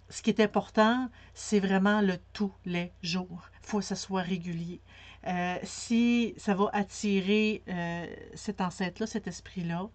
ce 0.09 0.21
qui 0.21 0.29
est 0.29 0.39
important, 0.39 1.09
c'est 1.33 1.59
vraiment 1.59 2.01
le 2.01 2.17
tous 2.33 2.53
les 2.65 2.91
jours. 3.01 3.49
Il 3.63 3.67
faut 3.67 3.79
que 3.79 3.85
ça 3.85 3.95
soit 3.95 4.21
régulier. 4.21 4.79
Euh, 5.25 5.57
si 5.63 6.35
ça 6.37 6.53
va 6.53 6.69
attirer 6.73 7.63
euh, 7.67 8.05
cet 8.35 8.61
ancêtre-là, 8.61 9.07
cet 9.07 9.27
esprit-là, 9.27 9.89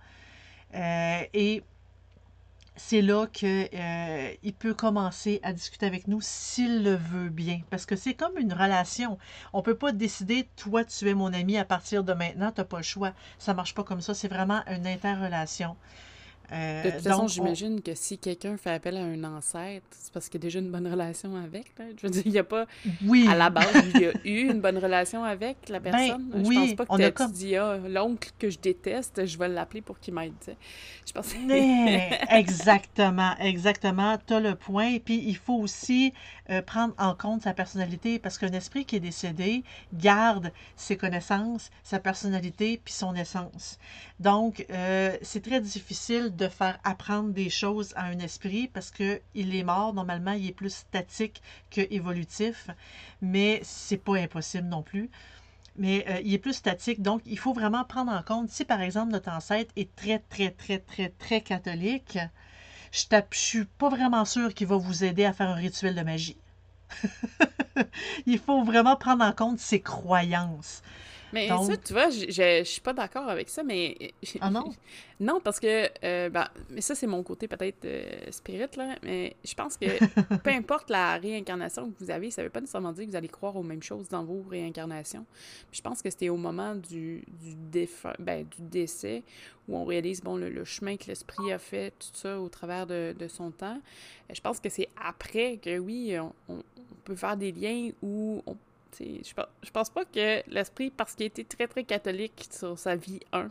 et 0.72 1.64
c'est 2.86 3.02
là 3.02 3.26
qu'il 3.26 3.68
euh, 3.74 4.52
peut 4.58 4.74
commencer 4.74 5.38
à 5.42 5.52
discuter 5.52 5.86
avec 5.86 6.08
nous 6.08 6.20
s'il 6.20 6.82
le 6.82 6.94
veut 6.94 7.28
bien. 7.28 7.60
Parce 7.70 7.86
que 7.86 7.94
c'est 7.94 8.14
comme 8.14 8.36
une 8.36 8.52
relation. 8.52 9.16
On 9.52 9.58
ne 9.58 9.62
peut 9.62 9.76
pas 9.76 9.92
décider, 9.92 10.48
toi, 10.56 10.84
tu 10.84 11.08
es 11.08 11.14
mon 11.14 11.32
ami 11.32 11.56
à 11.56 11.64
partir 11.64 12.02
de 12.02 12.12
maintenant, 12.12 12.50
tu 12.50 12.60
n'as 12.60 12.64
pas 12.64 12.78
le 12.78 12.82
choix. 12.82 13.12
Ça 13.38 13.52
ne 13.52 13.56
marche 13.56 13.74
pas 13.74 13.84
comme 13.84 14.00
ça. 14.00 14.12
C'est 14.14 14.28
vraiment 14.28 14.62
une 14.66 14.86
interrelation. 14.86 15.76
Euh, 16.52 16.82
de 16.82 16.90
toute 16.90 17.02
façon, 17.02 17.28
j'imagine 17.28 17.80
que 17.80 17.94
si 17.94 18.18
quelqu'un 18.18 18.56
fait 18.56 18.70
appel 18.70 18.96
à 18.96 19.00
un 19.00 19.24
ancêtre, 19.24 19.86
c'est 19.90 20.12
parce 20.12 20.28
qu'il 20.28 20.40
y 20.40 20.42
a 20.42 20.46
déjà 20.46 20.58
une 20.58 20.70
bonne 20.70 20.86
relation 20.86 21.36
avec. 21.36 21.66
Je 21.78 22.06
veux 22.06 22.10
dire, 22.10 22.22
il 22.24 22.32
n'y 22.32 22.38
a 22.38 22.44
pas. 22.44 22.66
Oui. 23.04 23.26
À 23.28 23.36
la 23.36 23.50
base, 23.50 23.66
il 23.94 24.00
y 24.00 24.06
a 24.06 24.12
eu 24.24 24.50
une 24.50 24.60
bonne 24.60 24.78
relation 24.78 25.22
avec 25.24 25.68
la 25.68 25.78
ben, 25.78 25.92
personne. 25.92 26.30
je 26.34 26.54
pense 26.54 26.74
pas 26.74 26.86
que 26.86 27.02
tu 27.06 27.12
comme... 27.12 27.32
dit, 27.32 27.56
ah, 27.56 27.78
l'oncle 27.88 28.30
que 28.38 28.50
je 28.50 28.58
déteste, 28.58 29.24
je 29.26 29.38
vais 29.38 29.48
l'appeler 29.48 29.80
pour 29.80 29.98
qu'il 30.00 30.14
m'aide. 30.14 30.32
Je 31.06 31.12
pense. 31.12 31.34
exactement, 32.30 33.34
exactement. 33.38 34.18
Tu 34.26 34.34
as 34.34 34.40
le 34.40 34.54
point. 34.54 34.98
Puis 34.98 35.22
il 35.26 35.36
faut 35.36 35.58
aussi 35.58 36.12
euh, 36.50 36.62
prendre 36.62 36.94
en 36.98 37.14
compte 37.14 37.42
sa 37.42 37.54
personnalité 37.54 38.18
parce 38.18 38.38
qu'un 38.38 38.52
esprit 38.52 38.84
qui 38.84 38.96
est 38.96 39.00
décédé 39.00 39.62
garde 39.94 40.52
ses 40.74 40.96
connaissances, 40.96 41.70
sa 41.84 42.00
personnalité 42.00 42.80
puis 42.84 42.92
son 42.92 43.14
essence. 43.14 43.78
Donc, 44.18 44.66
euh, 44.70 45.16
c'est 45.22 45.42
très 45.42 45.60
difficile 45.60 46.34
de 46.40 46.48
faire 46.48 46.78
apprendre 46.84 47.30
des 47.32 47.50
choses 47.50 47.92
à 47.96 48.06
un 48.06 48.18
esprit 48.18 48.68
parce 48.68 48.90
que 48.90 49.20
il 49.34 49.54
est 49.54 49.62
mort. 49.62 49.92
Normalement, 49.92 50.32
il 50.32 50.48
est 50.48 50.52
plus 50.52 50.74
statique 50.74 51.42
que 51.70 51.82
évolutif, 51.90 52.68
mais 53.20 53.60
c'est 53.62 53.98
pas 53.98 54.16
impossible 54.16 54.66
non 54.68 54.82
plus. 54.82 55.10
Mais 55.76 56.04
euh, 56.08 56.20
il 56.24 56.34
est 56.34 56.38
plus 56.38 56.54
statique, 56.54 57.00
donc 57.02 57.22
il 57.26 57.38
faut 57.38 57.52
vraiment 57.52 57.84
prendre 57.84 58.12
en 58.12 58.22
compte 58.22 58.50
si 58.50 58.64
par 58.64 58.80
exemple 58.80 59.12
notre 59.12 59.30
ancêtre 59.30 59.72
est 59.76 59.94
très, 59.94 60.18
très, 60.18 60.50
très, 60.50 60.78
très, 60.78 61.10
très 61.10 61.40
catholique, 61.42 62.18
je 62.90 63.04
ne 63.12 63.20
suis 63.30 63.64
pas 63.64 63.88
vraiment 63.88 64.24
sûre 64.24 64.52
qu'il 64.52 64.66
va 64.66 64.76
vous 64.76 65.04
aider 65.04 65.24
à 65.24 65.32
faire 65.32 65.48
un 65.48 65.54
rituel 65.54 65.94
de 65.94 66.02
magie. 66.02 66.36
il 68.26 68.38
faut 68.38 68.64
vraiment 68.64 68.96
prendre 68.96 69.24
en 69.24 69.32
compte 69.32 69.60
ses 69.60 69.80
croyances. 69.80 70.82
Mais 71.32 71.48
ça, 71.48 71.76
tu 71.76 71.92
vois, 71.92 72.10
je, 72.10 72.62
suis 72.64 72.80
pas 72.80 72.92
d'accord 72.92 73.28
avec 73.28 73.48
ça, 73.48 73.62
mais... 73.62 73.96
Ah 74.40 74.50
non? 74.50 74.72
non, 75.20 75.40
parce 75.40 75.60
que, 75.60 75.88
euh, 76.04 76.28
ben, 76.28 76.48
mais 76.70 76.80
ça, 76.80 76.94
c'est 76.94 77.06
mon 77.06 77.22
côté 77.22 77.48
peut-être 77.48 77.84
euh, 77.84 78.30
spirit, 78.30 78.70
là, 78.76 78.96
mais 79.02 79.36
je 79.44 79.54
pense 79.54 79.76
que 79.76 79.86
peu 80.42 80.50
importe 80.50 80.90
la 80.90 81.16
réincarnation 81.18 81.90
que 81.90 82.04
vous 82.04 82.10
avez, 82.10 82.30
ça 82.30 82.42
veut 82.42 82.50
pas 82.50 82.60
nécessairement 82.60 82.92
dire 82.92 83.04
que 83.04 83.10
vous 83.10 83.16
allez 83.16 83.28
croire 83.28 83.56
aux 83.56 83.62
mêmes 83.62 83.82
choses 83.82 84.08
dans 84.08 84.24
vos 84.24 84.42
réincarnations. 84.48 85.26
Puis 85.70 85.78
je 85.78 85.82
pense 85.82 86.02
que 86.02 86.10
c'était 86.10 86.28
au 86.28 86.36
moment 86.36 86.74
du, 86.74 87.24
du, 87.40 87.88
ben, 88.18 88.44
du 88.44 88.62
décès 88.62 89.22
où 89.68 89.76
on 89.76 89.84
réalise, 89.84 90.20
bon, 90.22 90.36
le, 90.36 90.64
chemin 90.64 90.96
que 90.96 91.06
l'esprit 91.06 91.52
a 91.52 91.58
fait, 91.58 91.92
tout 91.98 92.08
ça, 92.14 92.40
au 92.40 92.48
travers 92.48 92.86
de, 92.86 93.14
de 93.16 93.28
son 93.28 93.50
temps. 93.50 93.80
Je 94.32 94.40
pense 94.40 94.58
que 94.58 94.68
c'est 94.68 94.88
après 95.00 95.58
que, 95.58 95.78
oui, 95.78 96.16
on, 96.18 96.32
on 96.48 96.62
peut 97.04 97.14
faire 97.14 97.36
des 97.36 97.52
liens 97.52 97.90
où 98.02 98.42
on 98.46 98.56
je, 98.98 99.42
je 99.62 99.70
pense 99.70 99.90
pas 99.90 100.04
que 100.04 100.42
l'esprit, 100.50 100.90
parce 100.90 101.14
qu'il 101.14 101.24
a 101.24 101.26
été 101.26 101.44
très 101.44 101.68
très 101.68 101.84
catholique 101.84 102.48
sur 102.50 102.78
sa 102.78 102.96
vie 102.96 103.20
1, 103.32 103.50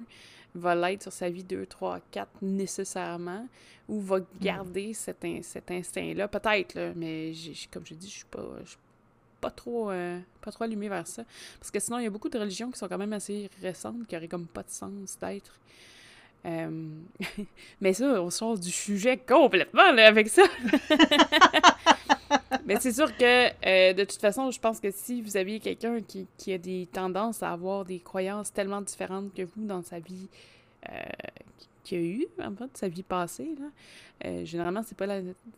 va 0.55 0.75
l'être 0.75 1.03
sur 1.03 1.11
sa 1.11 1.29
vie 1.29 1.43
2, 1.43 1.65
3, 1.65 1.99
4 2.11 2.29
nécessairement, 2.41 3.47
ou 3.87 3.99
va 3.99 4.19
mm. 4.19 4.25
garder 4.41 4.93
cet, 4.93 5.25
cet 5.41 5.71
instinct-là. 5.71 6.27
Peut-être, 6.27 6.93
mais 6.95 7.33
comme 7.71 7.85
je 7.85 7.93
dis, 7.93 8.09
je 8.09 8.15
suis 8.17 8.25
pas. 8.25 8.45
pas 9.41 9.51
trop, 9.51 9.91
euh, 9.91 10.19
pas 10.41 10.51
trop 10.51 10.63
allumée 10.63 10.89
vers 10.89 11.07
ça. 11.07 11.23
Parce 11.59 11.71
que 11.71 11.79
sinon, 11.79 11.99
il 11.99 12.03
y 12.03 12.07
a 12.07 12.11
beaucoup 12.11 12.29
de 12.29 12.37
religions 12.37 12.71
qui 12.71 12.77
sont 12.77 12.87
quand 12.87 12.97
même 12.97 13.13
assez 13.13 13.49
récentes, 13.61 14.07
qui 14.07 14.15
n'auraient 14.15 14.27
comme 14.27 14.47
pas 14.47 14.63
de 14.63 14.71
sens 14.71 15.17
d'être. 15.19 15.59
Euh, 16.45 16.89
mais 17.81 17.93
ça, 17.93 18.21
on 18.21 18.29
sort 18.29 18.57
du 18.57 18.71
sujet 18.71 19.17
complètement 19.17 19.91
là, 19.91 20.07
avec 20.07 20.29
ça. 20.29 20.43
Mais 22.69 22.79
c'est 22.79 22.93
sûr 22.93 23.17
que, 23.17 23.47
euh, 23.65 23.93
de 23.93 24.03
toute 24.03 24.21
façon, 24.21 24.51
je 24.51 24.59
pense 24.59 24.79
que 24.79 24.91
si 24.91 25.23
vous 25.23 25.37
aviez 25.37 25.59
quelqu'un 25.59 26.01
qui, 26.01 26.27
qui, 26.37 26.53
a 26.53 26.59
des 26.59 26.87
tendances 26.91 27.41
à 27.41 27.51
avoir 27.51 27.83
des 27.83 27.99
croyances 27.99 28.53
tellement 28.53 28.81
différentes 28.81 29.33
que 29.33 29.41
vous 29.41 29.65
dans 29.65 29.81
sa 29.81 29.97
vie, 29.99 30.29
euh, 30.87 30.99
qu'il 31.83 31.97
a 31.97 32.01
eu, 32.01 32.27
en 32.39 32.55
fait, 32.55 32.69
sa 32.77 32.87
vie 32.87 33.01
passée, 33.01 33.55
là, 33.59 33.65
euh, 34.25 34.43
généralement, 34.43 34.83
c'est 34.83 34.97
pas 34.97 35.07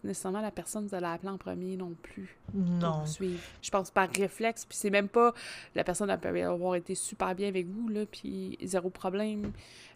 nécessairement 0.04 0.42
la 0.42 0.52
personne 0.52 0.86
que 0.86 0.90
vous 0.90 0.96
allez 0.96 1.08
appeler 1.08 1.30
en 1.30 1.38
premier 1.38 1.78
non 1.78 1.96
plus. 2.02 2.38
Non. 2.54 3.04
Je 3.62 3.70
pense 3.70 3.92
par 3.92 4.10
réflexe, 4.10 4.66
puis 4.66 4.78
c'est 4.78 4.90
même 4.90 5.08
pas 5.08 5.34
la 5.76 5.84
personne 5.84 6.16
peut 6.22 6.44
avoir 6.44 6.76
été 6.76 6.96
super 6.96 7.34
bien 7.34 7.48
avec 7.48 7.68
vous, 7.68 7.88
là, 7.90 8.06
puis 8.06 8.58
zéro 8.64 8.90
problème. 8.90 9.52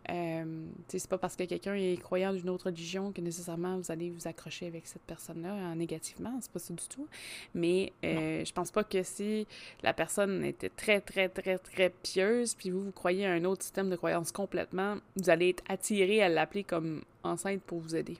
Euh, 0.10 0.65
c'est 0.88 1.07
pas 1.07 1.17
parce 1.17 1.36
que 1.36 1.43
quelqu'un 1.43 1.74
est 1.74 2.00
croyant 2.00 2.31
d'une 2.31 2.50
autre 2.50 2.67
religion 2.67 3.12
que 3.12 3.22
nécessairement 3.22 3.77
vous 3.77 3.91
allez 3.91 4.12
vous 4.12 4.27
accrocher 4.27 4.67
avec 4.67 4.86
cette 4.86 5.01
personne-là 5.01 5.51
en 5.53 5.75
négativement, 5.75 6.38
c'est 6.41 6.51
pas 6.51 6.60
ça 6.60 6.74
du 6.74 6.88
tout. 6.88 7.07
Mais 7.55 7.91
euh, 8.03 8.45
je 8.45 8.53
pense 8.53 8.72
pas 8.72 8.84
que 8.84 9.01
si 9.03 9.48
la 9.81 9.93
personne 9.93 10.43
était 10.43 10.69
très, 10.69 11.01
très, 11.01 11.27
très, 11.29 11.57
très 11.57 11.89
pieuse, 11.89 12.53
puis 12.53 12.69
vous, 12.69 12.86
vous 12.86 12.91
croyez 12.91 13.25
à 13.25 13.31
un 13.31 13.45
autre 13.45 13.63
système 13.63 13.89
de 13.89 13.95
croyance 13.95 14.31
complètement, 14.31 14.98
vous 15.15 15.29
allez 15.29 15.50
être 15.50 15.63
attiré 15.67 16.22
à 16.22 16.29
l'appeler 16.29 16.63
comme 16.63 17.01
enceinte 17.24 17.62
pour 17.63 17.79
vous 17.79 17.95
aider. 17.95 18.17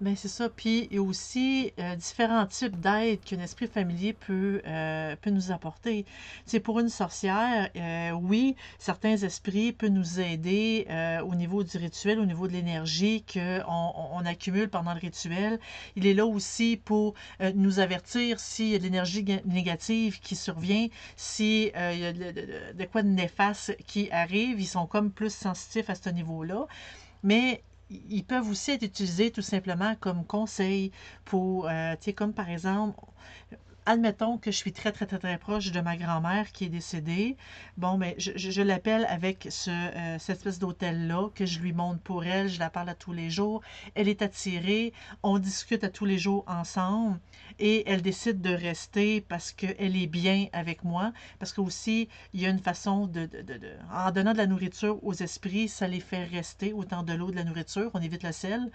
Bien, 0.00 0.16
c'est 0.16 0.28
ça. 0.28 0.48
Puis 0.48 0.88
il 0.90 0.94
y 0.94 0.98
a 0.98 1.02
aussi 1.02 1.74
euh, 1.78 1.94
différents 1.94 2.46
types 2.46 2.80
d'aide 2.80 3.20
qu'un 3.20 3.38
esprit 3.40 3.66
familier 3.66 4.14
peut, 4.14 4.62
euh, 4.66 5.14
peut 5.20 5.28
nous 5.28 5.52
apporter. 5.52 6.06
C'est 6.46 6.60
pour 6.60 6.80
une 6.80 6.88
sorcière, 6.88 7.68
euh, 7.76 8.12
oui, 8.12 8.56
certains 8.78 9.18
esprits 9.18 9.72
peuvent 9.72 9.90
nous 9.90 10.18
aider 10.18 10.86
au 11.26 11.34
niveau 11.34 11.64
du 11.64 11.76
rituel, 11.76 12.18
au 12.18 12.24
niveau 12.24 12.48
de 12.48 12.52
l'énergie 12.52 13.24
qu'on 13.30 13.62
on, 13.66 14.24
accumule 14.24 14.70
pendant 14.70 14.94
le 14.94 15.00
rituel. 15.00 15.60
Il 15.96 16.06
est 16.06 16.14
là 16.14 16.24
aussi 16.24 16.80
pour 16.82 17.14
nous 17.54 17.78
avertir 17.78 18.40
s'il 18.40 18.68
y 18.68 18.74
a 18.74 18.78
de 18.78 18.84
l'énergie 18.84 19.24
négative 19.44 20.20
qui 20.20 20.34
survient, 20.34 20.88
s'il 21.16 21.66
y 21.66 21.74
a 21.74 22.12
de, 22.12 22.72
de 22.72 22.84
quoi 22.84 23.02
de 23.02 23.08
néfaste 23.08 23.76
qui 23.86 24.10
arrive. 24.10 24.60
Ils 24.60 24.66
sont 24.66 24.86
comme 24.86 25.10
plus 25.10 25.34
sensitifs 25.34 25.90
à 25.90 25.94
ce 25.94 26.08
niveau-là. 26.08 26.66
Mais 27.22 27.62
ils 27.90 28.24
peuvent 28.24 28.48
aussi 28.48 28.72
être 28.72 28.82
utilisés 28.84 29.30
tout 29.30 29.42
simplement 29.42 29.94
comme 30.00 30.24
conseil 30.24 30.92
pour, 31.24 31.68
euh, 31.68 31.94
tu 31.96 32.04
sais, 32.06 32.12
comme 32.12 32.32
par 32.34 32.48
exemple, 32.48 32.98
admettons 33.90 34.38
que 34.38 34.52
je 34.52 34.56
suis 34.56 34.72
très, 34.72 34.92
très, 34.92 35.04
très, 35.04 35.18
très 35.18 35.36
proche 35.36 35.72
de 35.72 35.80
ma 35.80 35.96
grand-mère 35.96 36.52
qui 36.52 36.64
est 36.64 36.68
décédée. 36.68 37.36
Bon, 37.76 37.98
mais 37.98 38.14
je, 38.18 38.62
l'appelle 38.62 39.04
avec 39.06 39.48
ce, 39.50 39.70
euh, 39.70 40.18
cette 40.20 40.36
espèce 40.36 40.60
d'hôtel-là 40.60 41.30
que 41.34 41.44
je 41.44 41.58
lui 41.58 41.72
montre 41.72 42.00
pour 42.00 42.24
elle. 42.24 42.48
Je 42.48 42.60
la 42.60 42.70
parle 42.70 42.88
à 42.88 42.94
tous 42.94 43.12
les 43.12 43.30
jours. 43.30 43.62
Elle 43.96 44.08
est 44.08 44.22
attirée. 44.22 44.92
On 45.24 45.38
discute 45.38 45.82
à 45.82 45.88
tous 45.88 46.04
les 46.04 46.18
jours 46.18 46.44
ensemble. 46.46 47.18
Et 47.58 47.82
elle 47.90 48.00
décide 48.00 48.40
de 48.40 48.54
rester 48.54 49.20
parce 49.22 49.50
qu'elle 49.50 49.96
est 49.96 50.06
bien 50.06 50.46
avec 50.52 50.84
moi. 50.84 51.12
Parce 51.40 51.52
que 51.52 51.60
aussi, 51.60 52.08
il 52.32 52.40
y 52.40 52.46
a 52.46 52.48
une 52.48 52.60
façon 52.60 53.08
de, 53.08 53.26
de, 53.26 53.42
de, 53.42 53.54
de, 53.54 53.72
En 53.92 54.12
donnant 54.12 54.32
de 54.32 54.38
la 54.38 54.46
nourriture 54.46 55.02
aux 55.02 55.14
esprits, 55.14 55.68
ça 55.68 55.88
les 55.88 56.00
fait 56.00 56.24
rester. 56.24 56.72
Autant 56.72 57.02
de 57.02 57.12
l'eau, 57.12 57.32
de 57.32 57.36
la 57.36 57.44
nourriture. 57.44 57.90
On 57.94 58.00
évite 58.00 58.22
le 58.22 58.30
sel 58.30 58.70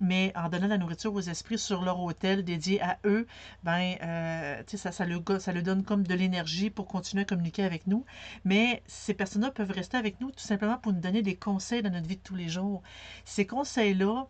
mais 0.00 0.32
en 0.36 0.48
donnant 0.48 0.66
la 0.68 0.78
nourriture 0.78 1.14
aux 1.14 1.20
esprits 1.20 1.58
sur 1.58 1.82
leur 1.82 2.00
hôtel 2.00 2.44
dédié 2.44 2.80
à 2.82 2.98
eux, 3.04 3.26
ben, 3.62 3.96
euh, 4.02 4.62
ça, 4.66 4.92
ça, 4.92 5.06
le, 5.06 5.22
ça 5.38 5.52
le 5.52 5.62
donne 5.62 5.84
comme 5.84 6.06
de 6.06 6.14
l'énergie 6.14 6.70
pour 6.70 6.86
continuer 6.86 7.22
à 7.22 7.26
communiquer 7.26 7.64
avec 7.64 7.86
nous. 7.86 8.04
Mais 8.44 8.82
ces 8.86 9.14
personnes-là 9.14 9.50
peuvent 9.50 9.70
rester 9.70 9.96
avec 9.96 10.20
nous 10.20 10.30
tout 10.30 10.40
simplement 10.40 10.78
pour 10.78 10.92
nous 10.92 11.00
donner 11.00 11.22
des 11.22 11.36
conseils 11.36 11.82
dans 11.82 11.90
notre 11.90 12.08
vie 12.08 12.16
de 12.16 12.22
tous 12.22 12.34
les 12.36 12.48
jours. 12.48 12.82
Ces 13.24 13.46
conseils-là, 13.46 14.28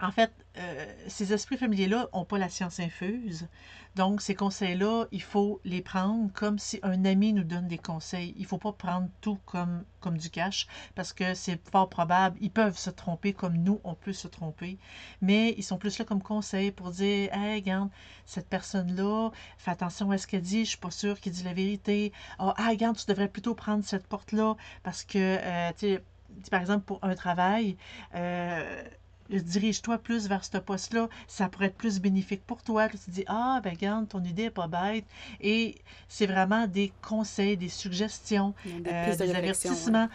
en 0.00 0.12
fait, 0.12 0.32
euh, 0.58 0.86
ces 1.08 1.32
esprits 1.32 1.56
familiers-là 1.56 2.08
n'ont 2.14 2.24
pas 2.24 2.38
la 2.38 2.48
science 2.48 2.78
infuse. 2.78 3.48
Donc, 3.96 4.20
ces 4.20 4.34
conseils-là, 4.34 5.06
il 5.10 5.22
faut 5.22 5.60
les 5.64 5.82
prendre 5.82 6.32
comme 6.32 6.58
si 6.58 6.78
un 6.84 7.04
ami 7.04 7.32
nous 7.32 7.42
donne 7.42 7.66
des 7.66 7.78
conseils. 7.78 8.32
Il 8.36 8.42
ne 8.42 8.46
faut 8.46 8.58
pas 8.58 8.72
prendre 8.72 9.08
tout 9.20 9.38
comme, 9.44 9.84
comme 10.00 10.16
du 10.16 10.30
cash 10.30 10.68
parce 10.94 11.12
que 11.12 11.34
c'est 11.34 11.60
fort 11.70 11.88
probable. 11.88 12.36
Ils 12.40 12.50
peuvent 12.50 12.78
se 12.78 12.90
tromper 12.90 13.32
comme 13.32 13.56
nous, 13.56 13.80
on 13.82 13.94
peut 13.94 14.12
se 14.12 14.28
tromper. 14.28 14.78
Mais 15.20 15.54
ils 15.58 15.64
sont 15.64 15.78
plus 15.78 15.98
là 15.98 16.04
comme 16.04 16.22
conseil 16.22 16.70
pour 16.70 16.90
dire 16.90 17.32
Hey, 17.32 17.56
regarde, 17.56 17.90
cette 18.24 18.48
personne-là, 18.48 19.30
fais 19.56 19.72
attention 19.72 20.12
à 20.12 20.18
ce 20.18 20.28
qu'elle 20.28 20.42
dit, 20.42 20.58
je 20.58 20.60
ne 20.60 20.64
suis 20.66 20.78
pas 20.78 20.92
sûre 20.92 21.18
qu'il 21.20 21.32
dit 21.32 21.42
la 21.42 21.54
vérité. 21.54 22.12
Ah, 22.38 22.54
oh, 22.56 22.62
regarde, 22.68 22.96
tu 22.96 23.06
devrais 23.06 23.28
plutôt 23.28 23.54
prendre 23.54 23.84
cette 23.84 24.06
porte-là 24.06 24.54
parce 24.84 25.02
que, 25.02 25.18
euh, 25.18 25.72
tu 25.72 25.94
sais, 25.94 26.04
par 26.50 26.60
exemple, 26.60 26.84
pour 26.84 26.98
un 27.02 27.14
travail, 27.14 27.76
euh, 28.14 28.82
dirige-toi 29.30 29.98
plus 29.98 30.28
vers 30.28 30.44
ce 30.44 30.58
poste-là, 30.58 31.08
ça 31.26 31.48
pourrait 31.48 31.66
être 31.66 31.76
plus 31.76 32.00
bénéfique 32.00 32.42
pour 32.46 32.62
toi. 32.62 32.88
tu 32.88 33.10
dis, 33.10 33.24
ah, 33.26 33.60
ben 33.62 33.70
regarde, 33.70 34.08
ton 34.08 34.22
idée 34.22 34.44
n'est 34.44 34.50
pas 34.50 34.68
bête. 34.68 35.04
Et 35.40 35.76
c'est 36.08 36.26
vraiment 36.26 36.66
des 36.66 36.92
conseils, 37.02 37.56
des 37.56 37.68
suggestions, 37.68 38.54
des, 38.64 38.90
euh, 38.90 39.34
avertissements. 39.34 40.08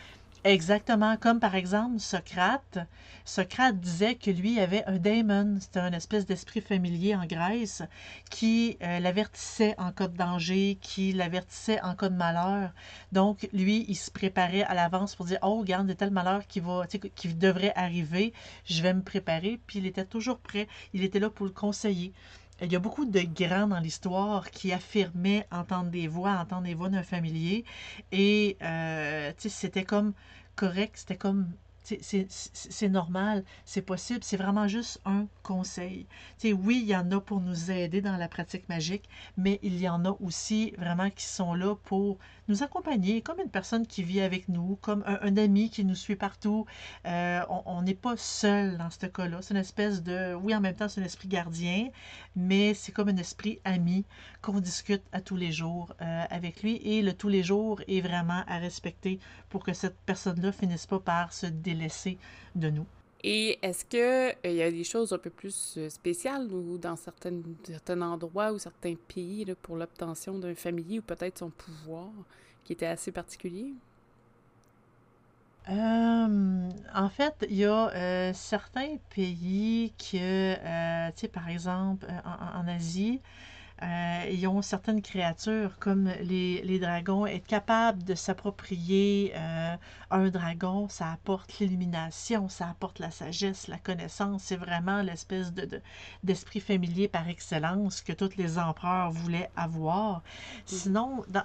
Exactement, 0.45 1.15
comme 1.15 1.39
par 1.39 1.55
exemple 1.55 1.99
Socrate. 1.99 2.79
Socrate 3.23 3.79
disait 3.79 4.15
que 4.15 4.29
lui 4.29 4.59
avait 4.59 4.83
un 4.87 4.97
daemon, 4.97 5.57
c'était 5.61 5.79
un 5.79 5.93
espèce 5.93 6.25
d'esprit 6.25 6.59
familier 6.59 7.15
en 7.15 7.25
Grèce, 7.25 7.81
qui 8.29 8.77
euh, 8.81 8.99
l'avertissait 8.99 9.73
en 9.77 9.93
cas 9.93 10.09
de 10.09 10.17
danger, 10.17 10.77
qui 10.81 11.13
l'avertissait 11.13 11.81
en 11.81 11.95
cas 11.95 12.09
de 12.09 12.15
malheur. 12.15 12.71
Donc, 13.13 13.47
lui, 13.53 13.85
il 13.87 13.95
se 13.95 14.11
préparait 14.11 14.63
à 14.63 14.73
l'avance 14.73 15.15
pour 15.15 15.27
dire 15.27 15.39
Oh, 15.43 15.59
regarde, 15.61 15.85
il 15.87 15.91
y 15.91 15.93
a 15.93 15.95
tel 15.95 16.11
malheur 16.11 16.45
qui, 16.45 16.59
va, 16.59 16.87
qui 16.87 17.33
devrait 17.33 17.71
arriver, 17.77 18.33
je 18.65 18.81
vais 18.83 18.93
me 18.93 19.01
préparer. 19.01 19.61
Puis 19.65 19.79
il 19.79 19.85
était 19.85 20.03
toujours 20.03 20.39
prêt, 20.39 20.67
il 20.93 21.05
était 21.05 21.19
là 21.19 21.29
pour 21.29 21.45
le 21.45 21.53
conseiller. 21.53 22.11
Il 22.61 22.71
y 22.71 22.75
a 22.75 22.79
beaucoup 22.79 23.05
de 23.05 23.21
grands 23.21 23.67
dans 23.67 23.79
l'histoire 23.79 24.49
qui 24.51 24.71
affirmaient 24.71 25.47
entendre 25.51 25.89
des 25.89 26.07
voix, 26.07 26.31
entendre 26.33 26.63
des 26.63 26.73
voix 26.75 26.89
d'un 26.89 27.03
familier. 27.03 27.65
Et 28.11 28.57
euh, 28.61 29.31
c'était 29.37 29.83
comme 29.83 30.13
correct, 30.55 30.97
c'était 30.97 31.17
comme 31.17 31.51
c'est 31.83 32.89
normal, 32.89 33.43
c'est 33.65 33.81
possible, 33.81 34.23
c'est 34.23 34.37
vraiment 34.37 34.67
juste 34.67 35.01
un 35.05 35.27
conseil. 35.43 36.05
sais, 36.37 36.53
oui, 36.53 36.79
il 36.83 36.89
y 36.89 36.95
en 36.95 37.11
a 37.11 37.19
pour 37.19 37.41
nous 37.41 37.71
aider 37.71 38.01
dans 38.01 38.17
la 38.17 38.27
pratique 38.27 38.67
magique, 38.69 39.09
mais 39.37 39.59
il 39.63 39.79
y 39.79 39.89
en 39.89 40.05
a 40.05 40.15
aussi 40.21 40.73
vraiment 40.77 41.09
qui 41.09 41.25
sont 41.25 41.53
là 41.53 41.75
pour 41.83 42.17
nous 42.47 42.63
accompagner, 42.63 43.21
comme 43.21 43.39
une 43.39 43.49
personne 43.49 43.87
qui 43.87 44.03
vit 44.03 44.21
avec 44.21 44.49
nous, 44.49 44.77
comme 44.81 45.03
un, 45.05 45.37
ami 45.37 45.69
qui 45.69 45.85
nous 45.85 45.95
suit 45.95 46.15
partout. 46.15 46.65
Euh, 47.05 47.41
on 47.65 47.81
n'est 47.81 47.93
pas 47.93 48.17
seul 48.17 48.77
dans 48.77 48.89
ce 48.89 49.05
cas-là. 49.05 49.41
C'est 49.41 49.53
une 49.53 49.59
espèce 49.59 50.03
de, 50.03 50.33
oui, 50.35 50.53
en 50.55 50.61
même 50.61 50.75
temps, 50.75 50.89
c'est 50.89 51.01
un 51.01 51.05
esprit 51.05 51.27
gardien, 51.27 51.89
mais 52.35 52.73
c'est 52.73 52.91
comme 52.91 53.09
un 53.09 53.17
esprit 53.17 53.59
ami 53.63 54.05
qu'on 54.41 54.59
discute 54.59 55.03
à 55.11 55.21
tous 55.21 55.37
les 55.37 55.51
jours 55.51 55.93
euh, 56.01 56.23
avec 56.29 56.63
lui. 56.63 56.75
Et 56.83 57.01
le 57.01 57.13
tous 57.13 57.29
les 57.29 57.43
jours 57.43 57.81
est 57.87 58.01
vraiment 58.01 58.43
à 58.47 58.57
respecter 58.57 59.19
pour 59.49 59.63
que 59.63 59.73
cette 59.73 59.97
personne-là 60.05 60.51
finisse 60.51 60.85
pas 60.85 60.99
par 60.99 61.33
se 61.33 61.45
délaisser 61.73 62.17
de 62.55 62.69
nous. 62.69 62.85
Et 63.23 63.57
est-ce 63.61 63.85
qu'il 63.85 63.99
euh, 63.99 64.33
il 64.43 64.55
y 64.55 64.61
a 64.61 64.69
des 64.69 64.83
choses 64.83 65.13
un 65.13 65.17
peu 65.17 65.29
plus 65.29 65.75
euh, 65.77 65.89
spéciales 65.89 66.51
ou 66.51 66.77
dans 66.77 66.97
certaines, 66.97 67.41
certains 67.63 68.01
endroits 68.01 68.51
ou 68.51 68.59
certains 68.59 68.95
pays 68.95 69.45
pour 69.61 69.77
l'obtention 69.77 70.37
d'un 70.37 70.55
familier 70.55 70.99
ou 70.99 71.01
peut-être 71.01 71.39
son 71.39 71.49
pouvoir 71.49 72.09
qui 72.65 72.73
était 72.73 72.85
assez 72.85 73.13
particulier? 73.13 73.73
Euh, 75.69 76.69
en 76.93 77.09
fait, 77.09 77.45
il 77.49 77.55
y 77.55 77.65
a 77.65 78.33
certains 78.33 78.97
pays 79.15 79.93
que, 79.97 80.55
tu 81.11 81.19
sais, 81.21 81.27
par 81.29 81.47
exemple, 81.47 82.05
en 82.25 82.67
Asie, 82.67 83.21
euh, 83.83 84.29
ils 84.31 84.47
ont 84.47 84.61
certaines 84.61 85.01
créatures 85.01 85.77
comme 85.79 86.09
les, 86.21 86.79
dragons. 86.79 87.25
Être 87.25 87.47
capable 87.47 88.03
de 88.03 88.15
s'approprier 88.15 89.33
euh, 89.35 89.75
un 90.09 90.29
dragon, 90.29 90.87
ça 90.87 91.11
apporte 91.11 91.59
l'illumination, 91.59 92.47
ça 92.47 92.69
apporte 92.69 92.99
la 92.99 93.11
sagesse, 93.11 93.67
la 93.67 93.77
connaissance. 93.77 94.43
C'est 94.43 94.55
vraiment 94.55 95.01
l'espèce 95.01 95.53
de, 95.53 95.81
d'esprit 96.23 96.61
familier 96.61 97.07
par 97.07 97.27
excellence 97.27 98.01
que 98.01 98.13
tous 98.13 98.37
les 98.37 98.57
empereurs 98.57 99.11
voulaient 99.11 99.49
avoir. 99.57 100.23
Sinon, 100.65 101.25
dans, 101.27 101.43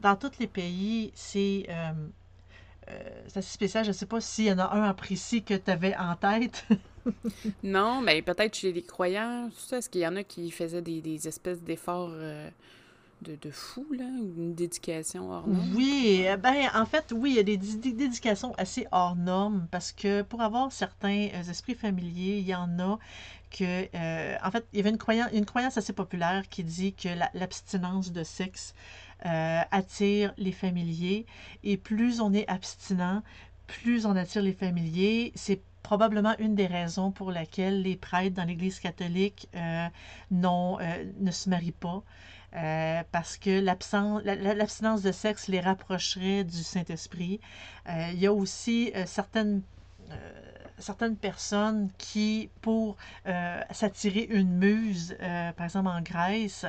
dans, 0.00 0.16
tous 0.16 0.38
les 0.38 0.48
pays, 0.48 1.10
c'est... 1.14 1.66
Euh, 1.70 1.92
c'est 3.26 3.38
assez 3.38 3.52
spécial. 3.52 3.84
Je 3.84 3.90
ne 3.90 3.94
sais 3.94 4.06
pas 4.06 4.20
s'il 4.20 4.46
y 4.46 4.52
en 4.52 4.58
a 4.58 4.74
un 4.74 4.90
en 4.90 4.94
précis 4.94 5.42
que 5.42 5.54
tu 5.54 5.70
avais 5.70 5.96
en 5.96 6.14
tête. 6.16 6.66
non, 7.62 8.00
mais 8.00 8.22
peut-être 8.22 8.54
chez 8.54 8.72
les 8.72 8.82
croyants, 8.82 9.48
est-ce 9.72 9.88
qu'il 9.88 10.00
y 10.00 10.06
en 10.06 10.16
a 10.16 10.24
qui 10.24 10.50
faisaient 10.50 10.82
des, 10.82 11.28
espèces 11.28 11.62
d'efforts 11.62 12.10
euh, 12.12 12.48
de, 13.22 13.36
de 13.36 13.50
fou, 13.50 13.86
là, 13.92 14.04
ou 14.04 14.34
une 14.36 14.54
dédication 14.54 15.30
hors 15.30 15.46
norme? 15.46 15.74
Oui, 15.74 16.24
eh 16.28 16.36
ben 16.36 16.68
en 16.74 16.86
fait, 16.86 17.12
oui, 17.14 17.30
il 17.32 17.36
y 17.36 17.40
a 17.40 17.42
des, 17.42 17.56
dédications 17.56 18.54
assez 18.56 18.86
hors 18.92 19.16
normes, 19.16 19.66
parce 19.70 19.92
que 19.92 20.22
pour 20.22 20.42
avoir 20.42 20.72
certains 20.72 21.28
euh, 21.34 21.50
esprits 21.50 21.74
familiers, 21.74 22.38
il 22.38 22.46
y 22.46 22.54
en 22.54 22.78
a 22.78 22.98
que, 23.50 23.88
euh, 23.94 24.36
en 24.42 24.50
fait, 24.50 24.66
il 24.72 24.78
y 24.78 24.80
avait 24.80 24.90
une 24.90 24.98
croyance, 24.98 25.30
une 25.32 25.46
croyance 25.46 25.76
assez 25.76 25.92
populaire 25.92 26.48
qui 26.48 26.64
dit 26.64 26.94
que 26.94 27.08
l'abstinence 27.34 28.12
de 28.12 28.24
sexe 28.24 28.74
attire 29.22 30.32
les 30.36 30.52
familiers, 30.52 31.26
et 31.64 31.76
plus 31.76 32.20
on 32.20 32.32
est 32.32 32.48
abstinent, 32.48 33.22
plus 33.66 34.06
on 34.06 34.14
attire 34.14 34.42
les 34.42 34.52
familiers. 34.52 35.32
C'est 35.34 35.60
probablement 35.86 36.34
une 36.40 36.56
des 36.56 36.66
raisons 36.66 37.12
pour 37.12 37.30
laquelle 37.30 37.82
les 37.82 37.94
prêtres 37.94 38.34
dans 38.34 38.42
l'Église 38.42 38.80
catholique 38.80 39.48
euh, 39.54 39.86
euh, 40.32 41.04
ne 41.20 41.30
se 41.30 41.48
marient 41.48 41.70
pas. 41.70 42.02
Euh, 42.54 43.02
parce 43.12 43.36
que 43.36 43.60
l'abstinence 43.60 45.02
de 45.02 45.12
sexe 45.12 45.46
les 45.46 45.60
rapprocherait 45.60 46.42
du 46.42 46.62
Saint-Esprit. 46.62 47.38
il 47.88 48.18
y 48.18 48.26
a 48.26 48.32
aussi 48.32 48.92
certaines 49.04 49.62
certaines 50.78 51.16
personnes 51.16 51.90
qui, 51.98 52.50
pour 52.60 52.96
s'attirer 53.70 54.26
une 54.30 54.56
muse, 54.56 55.16
par 55.56 55.64
exemple 55.64 55.88
en 55.88 56.00
Grèce, 56.00 56.66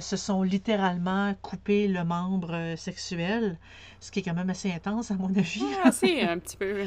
se 0.00 0.16
sont 0.16 0.42
littéralement 0.42 1.34
coupé 1.42 1.88
le 1.88 2.04
membre 2.04 2.74
sexuel 2.76 3.58
ce 4.00 4.10
qui 4.10 4.20
est 4.20 4.22
quand 4.22 4.34
même 4.34 4.50
assez 4.50 4.70
intense 4.70 5.10
à 5.10 5.14
mon 5.14 5.34
avis. 5.34 5.62
Ah, 5.84 5.92
c'est 5.92 6.22
un 6.22 6.38
petit 6.38 6.56
peu. 6.56 6.86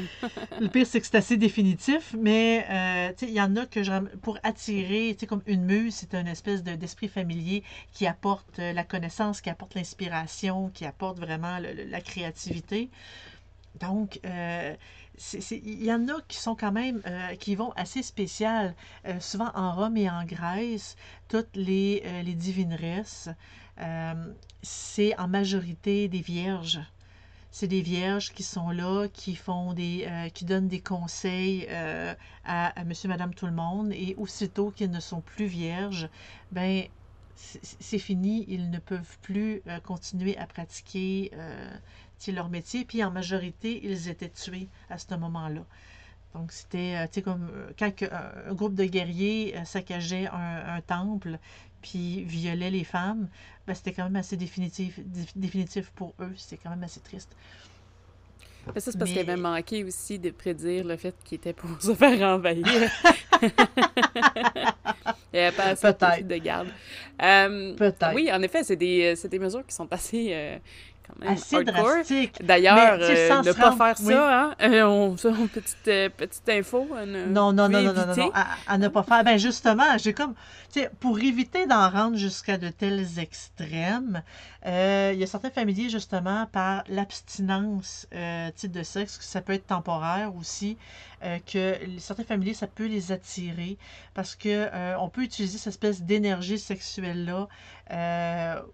le 0.60 0.68
pire, 0.68 0.86
c'est 0.86 1.00
que 1.00 1.06
c'est 1.06 1.16
assez 1.16 1.36
définitif, 1.36 2.14
mais 2.18 2.66
euh, 2.70 3.12
il 3.22 3.30
y 3.30 3.40
en 3.40 3.54
a 3.56 3.66
que 3.66 4.16
pour 4.16 4.38
attirer, 4.42 5.16
comme 5.28 5.42
une 5.46 5.64
muse, 5.64 5.94
c'est 5.94 6.14
une 6.14 6.28
espèce 6.28 6.62
d'esprit 6.62 7.08
familier 7.08 7.62
qui 7.92 8.06
apporte 8.06 8.58
euh, 8.58 8.72
la 8.72 8.84
connaissance, 8.84 9.40
qui 9.40 9.50
apporte 9.50 9.74
l'inspiration, 9.74 10.70
qui 10.72 10.84
apporte 10.84 11.18
vraiment 11.18 11.58
la 11.58 12.00
créativité. 12.00 12.90
Donc, 13.80 14.20
euh, 14.24 14.74
il 15.50 15.84
y 15.84 15.92
en 15.92 16.08
a 16.08 16.20
qui 16.28 16.36
sont 16.36 16.54
quand 16.54 16.72
même, 16.72 17.02
qui 17.38 17.54
vont 17.54 17.72
assez 17.72 18.02
spéciales. 18.02 18.74
souvent 19.20 19.50
en 19.54 19.72
Rome 19.72 19.96
et 19.96 20.08
en 20.08 20.24
Grèce, 20.24 20.96
toutes 21.28 21.54
les, 21.54 22.02
les 22.22 22.34
divineresses, 22.34 23.28
c'est 24.62 25.18
en 25.18 25.28
majorité 25.28 26.08
des 26.08 26.20
vierges 26.20 26.80
c'est 27.52 27.68
des 27.68 27.82
vierges 27.82 28.32
qui 28.32 28.42
sont 28.42 28.70
là, 28.70 29.08
qui 29.12 29.36
font 29.36 29.74
des, 29.74 30.06
euh, 30.08 30.30
qui 30.30 30.46
donnent 30.46 30.68
des 30.68 30.80
conseils 30.80 31.66
euh, 31.68 32.14
à, 32.46 32.72
monsieur, 32.84 33.10
madame, 33.10 33.34
tout 33.34 33.46
le 33.46 33.52
monde. 33.52 33.92
Et 33.92 34.14
aussitôt 34.16 34.70
qu'ils 34.70 34.90
ne 34.90 35.00
sont 35.00 35.20
plus 35.20 35.44
vierges, 35.44 36.08
ben 36.50 36.84
c'est 37.34 37.98
fini, 37.98 38.44
ils 38.48 38.70
ne 38.70 38.78
peuvent 38.78 39.18
plus 39.20 39.62
euh, 39.66 39.80
continuer 39.80 40.36
à 40.38 40.46
pratiquer 40.46 41.30
leur 42.30 42.48
métier. 42.48 42.84
Puis 42.84 43.02
en 43.02 43.10
majorité, 43.10 43.80
ils 43.82 44.08
étaient 44.08 44.28
tués 44.28 44.68
à 44.88 44.98
ce 44.98 45.14
moment-là. 45.16 45.64
Donc, 46.34 46.52
c'était, 46.52 47.08
comme 47.22 47.50
quand 47.78 47.90
un 48.46 48.54
groupe 48.54 48.74
de 48.74 48.84
guerriers 48.84 49.54
saccageait 49.64 50.28
un, 50.28 50.80
temple, 50.80 51.38
puis 51.82 52.22
violait 52.22 52.70
les 52.70 52.84
femmes, 52.84 53.28
ben, 53.66 53.74
c'était 53.74 53.92
quand 53.92 54.04
même 54.04 54.16
assez 54.16 54.36
définitif, 54.36 54.98
définitif 55.36 55.90
pour 55.90 56.14
eux. 56.20 56.32
C'était 56.36 56.60
quand 56.62 56.70
même 56.70 56.84
assez 56.84 57.00
triste. 57.00 57.34
Mais 58.74 58.80
ça, 58.80 58.92
c'est 58.92 58.98
parce 58.98 59.10
qu'il 59.10 59.20
avait 59.20 59.36
manqué 59.36 59.82
aussi 59.84 60.18
de 60.18 60.30
prédire 60.30 60.84
le 60.84 60.96
fait 60.96 61.14
qu'il 61.24 61.36
était 61.36 61.52
pour 61.52 61.70
se 61.82 61.94
faire 61.94 62.20
envahir. 62.22 62.64
Il 63.42 63.50
n'y 65.34 65.40
avait 65.40 65.56
pas 65.56 65.64
assez 65.70 66.22
de 66.22 66.36
garde. 66.36 66.68
Euh, 67.20 67.74
Peut-être. 67.74 68.14
Oui, 68.14 68.30
en 68.32 68.40
effet, 68.42 68.62
c'est 68.62 68.76
des, 68.76 69.14
des, 69.28 69.38
mesures 69.38 69.66
qui 69.66 69.74
sont 69.74 69.90
assez 69.92 70.28
euh, 70.30 70.58
assez 71.26 71.64
drastique. 71.64 72.44
D'ailleurs, 72.44 72.98
euh, 73.00 73.42
ne 73.42 73.52
pas 73.52 73.72
faire 73.72 73.98
ça, 73.98 74.40
hein? 74.40 74.54
Euh, 74.60 74.82
on, 74.84 75.16
petite, 75.16 75.88
euh, 75.88 76.08
petite 76.08 76.48
info. 76.48 76.88
non, 77.06 77.52
non, 77.52 77.68
non, 77.68 77.82
non, 77.82 77.92
non, 77.92 78.16
non, 78.16 78.32
à, 78.66 78.78
ne 78.78 78.88
pas 78.88 79.02
faire. 79.02 79.24
Ben 79.24 79.38
justement, 79.38 79.98
j'ai 79.98 80.12
comme, 80.12 80.34
tu 80.72 80.80
sais, 80.80 80.90
pour 81.00 81.18
éviter 81.18 81.66
d'en 81.66 81.90
rendre 81.90 82.16
jusqu'à 82.16 82.58
de 82.58 82.68
tels 82.68 83.18
extrêmes, 83.18 84.22
il 84.64 85.16
y 85.18 85.22
a 85.22 85.26
certains 85.26 85.50
familiers, 85.50 85.88
justement, 85.88 86.46
par 86.46 86.84
l'abstinence 86.88 88.06
de 88.12 88.82
sexe, 88.82 89.18
ça 89.20 89.40
peut 89.40 89.54
être 89.54 89.66
temporaire 89.66 90.34
aussi, 90.36 90.76
que 91.52 91.76
certains 91.98 92.24
familiers, 92.24 92.54
ça 92.54 92.66
peut 92.66 92.86
les 92.86 93.12
attirer 93.12 93.76
parce 94.14 94.34
que 94.34 94.68
on 94.98 95.08
peut 95.08 95.22
utiliser 95.22 95.58
cette 95.58 95.74
espèce 95.74 96.02
d'énergie 96.02 96.58
sexuelle-là 96.58 97.48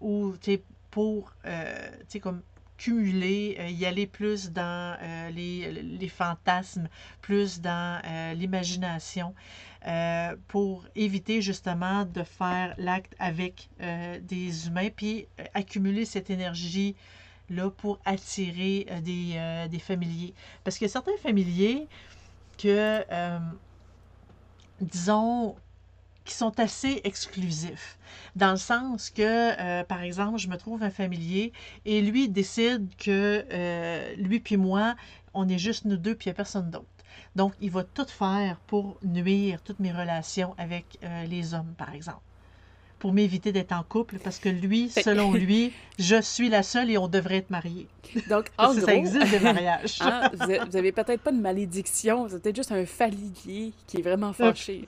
où, 0.01 0.33
tu 0.41 0.53
sais, 0.53 0.63
pour, 0.91 1.33
euh, 1.45 1.89
comme 2.21 2.41
cumuler, 2.77 3.57
euh, 3.59 3.69
y 3.69 3.85
aller 3.85 4.07
plus 4.07 4.51
dans 4.51 4.97
euh, 5.01 5.29
les, 5.31 5.71
les, 5.71 6.07
fantasmes, 6.07 6.87
plus 7.21 7.59
dans 7.59 8.01
l'imagination, 8.35 9.33
pour 10.47 10.85
éviter 10.95 11.41
justement 11.41 12.05
de 12.05 12.23
faire 12.23 12.73
l'acte 12.77 13.15
avec 13.19 13.69
des 13.79 14.67
humains, 14.67 14.89
puis 14.93 15.25
accumuler 15.53 16.05
cette 16.05 16.29
énergie-là 16.29 17.69
pour 17.71 17.99
attirer 18.05 18.87
des, 19.01 19.67
des, 19.69 19.79
familiers. 19.79 20.33
Parce 20.63 20.77
que 20.77 20.87
certains 20.87 21.17
familiers 21.21 21.87
que 22.57 23.05
disons, 24.81 25.55
qui 26.29 26.35
sont 26.35 26.59
assez 26.59 27.01
exclusifs. 27.05 27.97
Dans 28.35 28.51
le 28.51 28.57
sens 28.57 29.09
que, 29.09 29.23
euh, 29.59 29.83
par 29.83 30.03
exemple, 30.03 30.37
je 30.37 30.47
me 30.47 30.57
trouve 30.57 30.83
un 30.83 30.91
familier 30.91 31.51
et 31.85 32.01
lui 32.01 32.29
décide 32.29 32.87
que 32.97 33.45
euh, 33.51 34.13
lui 34.15 34.39
puis 34.39 34.55
moi, 34.55 34.95
on 35.33 35.49
est 35.49 35.57
juste 35.57 35.85
nous 35.85 35.97
deux 35.97 36.13
puis 36.13 36.27
il 36.27 36.29
n'y 36.29 36.33
a 36.33 36.35
personne 36.35 36.69
d'autre. 36.69 36.85
Donc, 37.35 37.53
il 37.61 37.71
va 37.71 37.83
tout 37.83 38.05
faire 38.05 38.59
pour 38.67 38.99
nuire 39.03 39.63
toutes 39.63 39.79
mes 39.79 39.91
relations 39.91 40.53
avec 40.59 40.99
euh, 41.03 41.25
les 41.25 41.55
hommes, 41.55 41.73
par 41.75 41.95
exemple 41.95 42.21
pour 42.99 43.13
m'éviter 43.13 43.51
d'être 43.51 43.71
en 43.71 43.83
couple 43.83 44.17
parce 44.23 44.39
que 44.39 44.49
lui, 44.49 44.89
selon 44.89 45.33
lui, 45.45 45.71
je 45.97 46.21
suis 46.21 46.49
la 46.49 46.63
seule 46.63 46.91
et 46.91 46.97
on 46.97 47.07
devrait 47.07 47.37
être 47.37 47.49
mariés. 47.49 47.87
Donc, 48.29 48.47
en 48.57 48.73
gros, 48.73 48.85
ça 48.85 48.93
existe 48.93 49.31
des 49.31 49.39
mariages. 49.39 49.99
Hein, 50.09 50.31
vous 50.69 50.77
avez 50.77 50.91
peut-être 50.91 51.21
pas 51.21 51.31
de 51.31 51.39
malédiction, 51.39 52.25
vous 52.25 52.35
êtes 52.35 52.41
peut-être 52.41 52.55
juste 52.55 52.71
un 52.71 52.85
familier 52.85 53.73
qui 53.87 53.97
est 53.97 54.01
vraiment 54.01 54.33
fâché. 54.33 54.85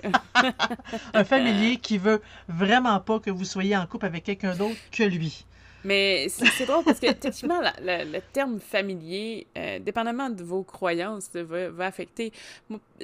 un 1.13 1.23
familier 1.23 1.77
qui 1.77 1.97
veut 1.97 2.21
vraiment 2.47 2.99
pas 2.99 3.19
que 3.19 3.29
vous 3.29 3.45
soyez 3.45 3.75
en 3.75 3.85
couple 3.85 4.05
avec 4.05 4.23
quelqu'un 4.23 4.55
d'autre 4.55 4.75
que 4.91 5.03
lui. 5.03 5.45
Mais 5.83 6.27
c'est 6.29 6.65
drôle 6.65 6.83
parce 6.83 6.99
que, 6.99 7.07
effectivement, 7.07 7.59
le 7.81 8.19
terme 8.33 8.59
familier, 8.59 9.47
euh, 9.57 9.79
dépendamment 9.79 10.29
de 10.29 10.43
vos 10.43 10.63
croyances, 10.63 11.29
va, 11.33 11.85
affecter. 11.85 12.31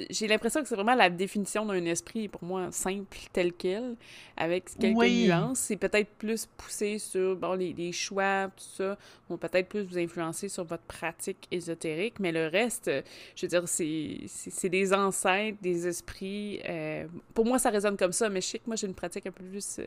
J'ai 0.10 0.28
l'impression 0.28 0.62
que 0.62 0.68
c'est 0.68 0.76
vraiment 0.76 0.96
la 0.96 1.10
définition 1.10 1.66
d'un 1.66 1.86
esprit, 1.86 2.28
pour 2.28 2.44
moi, 2.44 2.68
simple, 2.72 3.18
tel 3.34 3.54
quel, 3.54 3.96
avec 4.36 4.70
quelques 4.80 4.98
nuances. 4.98 5.60
C'est 5.60 5.78
peut-être 5.78 6.10
plus 6.18 6.46
poussé 6.58 7.00
sur 7.00 7.36
bon, 7.36 7.54
les, 7.54 7.74
les, 7.74 7.92
choix, 7.92 8.50
tout 8.56 8.64
ça, 8.78 8.98
vont 9.30 9.38
peut-être 9.38 9.68
plus 9.68 9.82
vous 9.82 9.98
influencer 9.98 10.50
sur 10.50 10.64
votre 10.64 10.84
pratique 10.84 11.48
ésotérique, 11.52 12.20
mais 12.20 12.32
le 12.32 12.48
reste, 12.48 12.92
je 13.36 13.46
veux 13.46 13.50
dire, 13.50 13.64
c'est 13.68 14.70
des 14.70 14.94
ancêtres, 14.94 15.58
des 15.62 15.88
esprits. 15.88 16.60
Euh, 16.68 17.08
pour 17.34 17.46
moi, 17.46 17.58
ça 17.60 17.70
résonne 17.70 17.98
comme 17.98 18.12
ça, 18.12 18.30
mais 18.30 18.42
je 18.42 18.48
sais 18.48 18.60
que 18.60 18.68
moi, 18.68 18.76
j'ai 18.76 18.88
une 18.88 18.94
pratique 18.94 19.26
un 19.26 19.32
peu 19.32 19.44
plus 19.44 19.80
euh, 19.80 19.86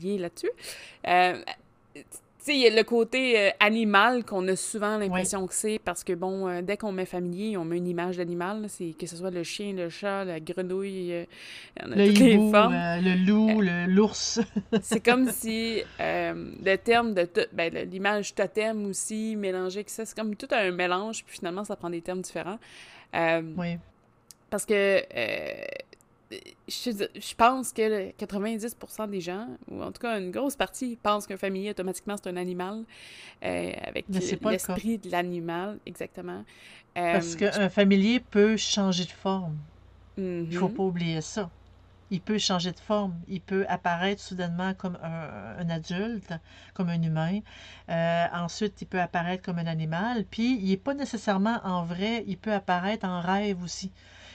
liée 0.00 0.18
là-dessus. 0.18 0.50
Euh, 1.96 2.02
tu 2.46 2.52
sais, 2.62 2.70
le 2.70 2.82
côté 2.84 3.40
euh, 3.40 3.50
animal 3.58 4.24
qu'on 4.24 4.46
a 4.46 4.54
souvent 4.54 4.98
l'impression 4.98 5.48
que 5.48 5.54
c'est 5.54 5.80
parce 5.80 6.04
que, 6.04 6.12
bon, 6.12 6.46
euh, 6.46 6.62
dès 6.62 6.76
qu'on 6.76 6.92
met 6.92 7.04
familier, 7.04 7.56
on 7.56 7.64
met 7.64 7.76
une 7.76 7.88
image 7.88 8.18
d'animal, 8.18 8.66
c'est 8.68 8.94
que 8.96 9.06
ce 9.06 9.16
soit 9.16 9.32
le 9.32 9.42
chien, 9.42 9.72
le 9.72 9.88
chat, 9.88 10.24
la 10.24 10.38
grenouille, 10.38 11.12
euh, 11.12 11.24
on 11.82 11.90
a 11.90 11.96
le 11.96 12.08
toutes 12.08 12.18
les 12.20 12.50
formes. 12.50 12.72
le 12.72 13.26
loup, 13.26 13.62
l'ours. 13.88 14.40
c'est 14.82 15.04
comme 15.04 15.28
si 15.30 15.82
le 15.98 16.76
terme 16.76 17.14
de 17.14 17.28
ben, 17.52 17.74
l'image 17.90 18.34
totem 18.34 18.86
aussi, 18.86 19.34
mélangé 19.34 19.78
avec 19.78 19.90
ça, 19.90 20.04
c'est 20.04 20.16
comme 20.16 20.36
tout 20.36 20.48
un 20.52 20.70
mélange, 20.70 21.24
puis 21.24 21.38
finalement, 21.38 21.64
ça 21.64 21.74
prend 21.74 21.90
des 21.90 22.00
termes 22.00 22.22
différents. 22.22 22.58
oui. 23.12 23.76
Parce 24.48 24.64
que 24.64 25.02
je, 26.30 27.34
pense 27.34 27.72
que 27.72 28.10
90% 28.12 29.10
des 29.10 29.20
gens, 29.20 29.48
ou 29.70 29.82
en 29.82 29.92
tout 29.92 30.00
cas 30.00 30.18
une 30.18 30.30
grosse 30.30 30.56
partie, 30.56 30.96
pensent 30.96 31.26
qu'un 31.26 31.36
familier, 31.36 31.70
automatiquement, 31.70 32.16
c'est 32.16 32.28
un 32.28 32.36
animal, 32.36 32.84
euh, 33.44 33.72
avec 33.82 34.06
l'esprit 34.08 34.98
de 34.98 35.10
l'animal, 35.10 35.78
exactement. 35.86 36.44
Parce 36.94 37.34
euh, 37.34 37.50
qu'un 37.50 37.68
familier 37.68 38.20
peut 38.20 38.56
changer 38.56 39.04
de 39.04 39.10
forme. 39.10 39.56
Il 40.18 40.48
ne 40.48 40.58
faut 40.58 40.68
mhm. 40.68 40.74
pas 40.74 40.82
oublier 40.82 41.20
ça. 41.20 41.50
Il 42.10 42.20
peut 42.20 42.38
changer 42.38 42.72
de 42.72 42.78
forme. 42.78 43.14
Il 43.28 43.40
peut 43.40 43.66
apparaître 43.68 44.22
soudainement 44.22 44.74
comme 44.74 44.96
un, 45.02 45.68
adulte, 45.68 46.32
comme 46.72 46.88
un 46.88 47.02
humain. 47.02 47.40
Euh, 47.90 48.26
ensuite, 48.32 48.80
il 48.80 48.86
peut 48.86 49.00
apparaître 49.00 49.42
comme 49.42 49.58
un 49.58 49.66
animal. 49.66 50.24
Puis, 50.24 50.58
il 50.58 50.70
n'est 50.70 50.76
pas 50.76 50.94
nécessairement 50.94 51.60
en 51.64 51.84
vrai. 51.84 52.24
Il 52.28 52.38
peut 52.38 52.52
apparaître 52.52 53.06
en 53.06 53.20
rêve 53.20 53.62
aussi. 53.62 53.90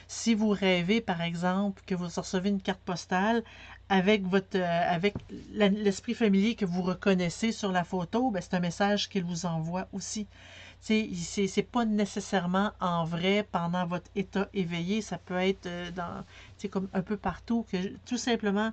Si 0.08 0.34
vous 0.34 0.50
rêvez, 0.50 1.00
par 1.00 1.22
exemple, 1.22 1.82
que 1.86 1.94
vous 1.94 2.08
recevez 2.08 2.50
une 2.50 2.60
carte 2.62 2.80
postale 2.82 3.42
avec 3.88 4.26
votre 4.26 4.56
euh, 4.56 4.94
avec 4.94 5.14
l'esprit 5.52 6.14
familier 6.14 6.54
que 6.54 6.64
vous 6.64 6.82
reconnaissez 6.82 7.52
sur 7.52 7.72
la 7.72 7.84
photo, 7.84 8.30
ben, 8.30 8.40
c'est 8.40 8.54
un 8.54 8.60
message 8.60 9.08
qu'il 9.08 9.24
vous 9.24 9.46
envoie 9.46 9.88
aussi. 9.92 10.28
C'est 10.80 11.10
c'est 11.14 11.62
pas 11.62 11.84
nécessairement 11.84 12.72
en 12.80 13.04
vrai 13.04 13.46
pendant 13.52 13.86
votre 13.86 14.10
état 14.16 14.48
éveillé, 14.52 15.00
ça 15.02 15.18
peut 15.18 15.36
être 15.36 15.66
euh, 15.66 15.90
dans 15.92 16.24
comme 16.70 16.88
un 16.92 17.02
peu 17.02 17.16
partout 17.16 17.66
que 17.70 17.96
tout 18.06 18.16
simplement 18.16 18.72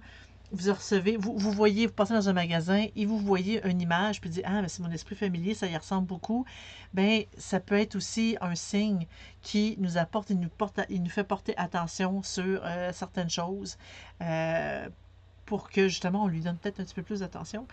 vous 0.52 0.74
recevez, 0.74 1.18
vous, 1.18 1.38
vous 1.38 1.52
voyez, 1.52 1.88
vous 1.88 1.94
passez 1.94 2.14
dans 2.14 2.30
un 2.30 2.34
magasin 2.34 2.86
et 2.96 3.06
vous 3.06 3.18
voyez 3.18 3.66
une 3.68 3.82
image, 3.82 4.22
puis 4.22 4.30
dites 4.30 4.44
Ah, 4.46 4.62
mais 4.62 4.68
c'est 4.68 4.82
mon 4.82 4.92
esprit 4.92 5.16
familier, 5.16 5.54
ça 5.54 5.68
y 5.68 5.78
ressemble 5.78 6.08
beaucoup. 6.08 6.46
Bien, 6.94 7.24
ça 7.38 7.60
peut 7.60 7.78
être 7.78 7.96
aussi 7.96 8.38
un 8.42 8.56
signe 8.56 9.06
qui 9.42 9.76
nous 9.80 9.98
apporte, 9.98 10.30
il 10.30 10.40
nous, 10.40 10.50
porte, 10.50 10.80
il 10.90 11.04
nous 11.04 11.10
fait 11.10 11.24
porter 11.24 11.54
attention 11.58 12.24
sur 12.24 12.62
euh, 12.64 12.92
certaines 12.94 13.30
choses 13.30 13.78
euh, 14.22 14.88
pour 15.46 15.70
que 15.70 15.88
justement 15.88 16.24
on 16.24 16.28
lui 16.28 16.42
donne 16.42 16.58
peut-être 16.58 16.80
un 16.80 16.84
petit 16.84 16.96
peu 16.96 17.04
plus 17.04 17.20
d'attention. 17.20 17.68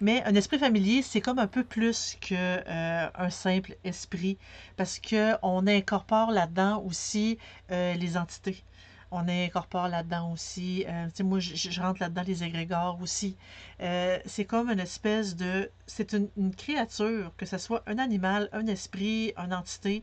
Mais 0.00 0.22
un 0.24 0.34
esprit 0.34 0.58
familier, 0.58 1.02
c'est 1.02 1.20
comme 1.20 1.38
un 1.38 1.46
peu 1.46 1.64
plus 1.64 2.16
qu'un 2.20 2.36
euh, 2.36 3.30
simple 3.30 3.76
esprit 3.84 4.36
parce 4.76 5.00
qu'on 5.00 5.66
incorpore 5.66 6.30
là-dedans 6.30 6.82
aussi 6.82 7.38
les 7.70 8.16
entités 8.16 8.62
on 9.10 9.28
incorpore 9.28 9.88
là-dedans 9.88 10.32
aussi. 10.32 10.84
Euh, 10.88 11.08
moi, 11.20 11.38
je, 11.38 11.80
rentre 11.80 12.00
là-dedans 12.00 12.22
les 12.26 12.42
égrégores 12.42 12.98
aussi. 13.00 13.36
Euh, 13.80 14.18
c'est 14.26 14.44
comme 14.44 14.70
une 14.70 14.80
espèce 14.80 15.36
de... 15.36 15.70
C'est 15.86 16.12
une, 16.12 16.54
créature, 16.54 17.32
que 17.36 17.46
ce 17.46 17.58
soit 17.58 17.82
un 17.86 17.98
animal, 17.98 18.48
un 18.52 18.66
esprit, 18.66 19.32
une 19.36 19.54
entité, 19.54 20.02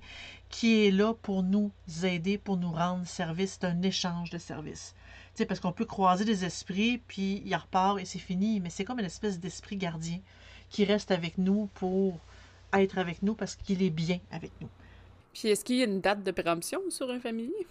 qui 0.50 0.86
est 0.86 0.92
là 0.92 1.14
pour 1.14 1.44
nous 1.44 1.72
aider, 2.04 2.38
pour 2.38 2.58
nous 2.58 2.72
rendre 2.72 3.06
service. 3.06 3.58
C'est 3.60 3.68
un 3.68 3.82
échange 3.82 4.30
de 4.30 4.38
services. 4.38 4.96
sais, 5.34 5.46
parce 5.46 5.60
qu'on 5.60 5.74
peut 5.74 5.86
croiser 5.86 6.26
des 6.26 6.46
esprits, 6.46 7.02
puis 7.08 7.44
il 7.46 7.56
repart 7.56 8.00
et 8.00 8.06
c'est 8.06 8.20
fini. 8.20 8.60
Mais 8.60 8.70
c'est 8.70 8.86
comme 8.86 9.00
une 9.00 9.06
espèce 9.06 9.40
d'esprit 9.40 9.78
gardien 9.78 10.20
qui 10.70 10.86
reste 10.86 11.12
avec 11.12 11.38
nous 11.38 11.70
pour 11.74 12.20
être 12.74 12.98
avec 12.98 13.22
nous 13.22 13.36
parce 13.36 13.56
qu'il 13.56 13.84
est 13.84 13.90
bien 13.90 14.20
avec 14.32 14.52
nous. 14.62 14.70
Puis 15.34 15.50
est-ce 15.50 15.66
qu'il 15.66 15.78
y 15.78 15.82
a 15.82 15.86
une 15.86 16.02
date 16.02 16.24
de 16.24 16.32
péremption 16.32 16.80
sur 16.90 17.10
un 17.10 17.20
familier? 17.20 17.68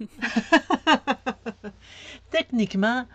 techniquement, 2.30 3.06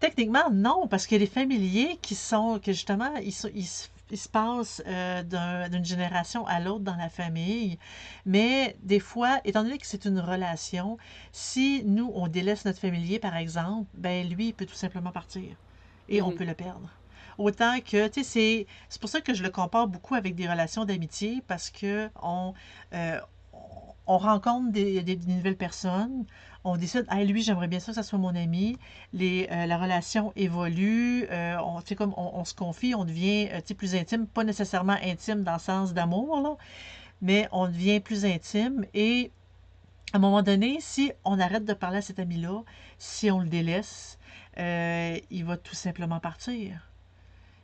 techniquement, 0.00 0.50
non, 0.50 0.86
parce 0.88 1.06
que 1.06 1.16
les 1.16 1.26
familiers 1.26 1.98
qui 2.02 2.14
sont, 2.14 2.60
que 2.62 2.72
justement, 2.72 3.14
ils, 3.16 3.34
ils, 3.54 4.16
se 4.16 4.28
passent 4.28 4.82
euh, 4.86 5.68
d'une 5.68 5.84
génération 5.84 6.46
à 6.46 6.60
l'autre 6.60 6.84
dans 6.84 6.96
la 6.96 7.08
famille. 7.08 7.78
Mais 8.24 8.76
des 8.82 9.00
fois, 9.00 9.40
étant 9.44 9.62
donné 9.62 9.78
que 9.78 9.86
c'est 9.86 10.06
une 10.06 10.20
relation, 10.20 10.98
si 11.32 11.82
nous, 11.84 12.10
on 12.14 12.28
délaisse 12.28 12.64
notre 12.64 12.80
familier, 12.80 13.18
par 13.18 13.36
exemple, 13.36 13.88
ben 13.94 14.28
lui, 14.28 14.48
il 14.48 14.54
peut 14.54 14.66
tout 14.66 14.74
simplement 14.74 15.12
partir. 15.12 15.56
Et 16.08 16.22
on 16.22 16.30
mhm. 16.30 16.36
peut 16.36 16.44
le 16.44 16.54
perdre. 16.54 16.90
Autant 17.36 17.78
que, 17.80 18.08
tu 18.08 18.24
sais, 18.24 18.66
c'est 18.88 19.00
pour 19.00 19.08
ça 19.08 19.20
que 19.20 19.32
je 19.32 19.44
le 19.44 19.50
compare 19.50 19.86
beaucoup 19.86 20.16
avec 20.16 20.34
des 20.34 20.48
relations 20.48 20.84
d'amitié, 20.84 21.40
parce 21.46 21.70
que 21.70 22.10
on, 22.20 22.52
euh, 22.94 23.20
on 24.08 24.16
rencontre 24.16 24.72
des, 24.72 25.18
nouvelles 25.26 25.56
personnes, 25.56 26.24
on 26.64 26.76
décide, 26.76 27.04
ah, 27.08 27.22
lui, 27.22 27.42
j'aimerais 27.42 27.68
bien 27.68 27.78
ça 27.78 27.92
que 27.92 27.96
ça 27.96 28.02
soit 28.02 28.18
mon 28.18 28.34
ami. 28.34 28.78
Les, 29.12 29.48
euh, 29.52 29.66
la 29.66 29.78
relation 29.78 30.32
évolue, 30.34 31.26
euh, 31.30 31.56
on, 31.58 31.80
comme 31.94 32.14
on, 32.16 32.44
se 32.44 32.54
confie, 32.54 32.94
on 32.94 33.04
devient 33.04 33.48
euh, 33.52 33.74
plus 33.76 33.94
intime, 33.94 34.26
pas 34.26 34.44
nécessairement 34.44 34.96
intime 35.04 35.44
dans 35.44 35.52
le 35.52 35.58
sens 35.58 35.92
d'amour, 35.92 36.58
mais 37.20 37.48
on 37.52 37.68
devient 37.68 38.00
plus 38.00 38.24
intime. 38.24 38.86
Et 38.94 39.30
à 40.14 40.16
un 40.16 40.20
moment 40.20 40.42
donné, 40.42 40.78
si 40.80 41.12
on 41.24 41.38
arrête 41.38 41.66
de 41.66 41.74
parler 41.74 41.98
à 41.98 42.02
cet 42.02 42.18
ami-là, 42.18 42.62
si 42.98 43.30
on 43.30 43.40
le 43.40 43.48
délaisse, 43.48 44.18
il 44.56 45.44
va 45.44 45.56
tout 45.58 45.74
simplement 45.74 46.18
partir. 46.18 46.88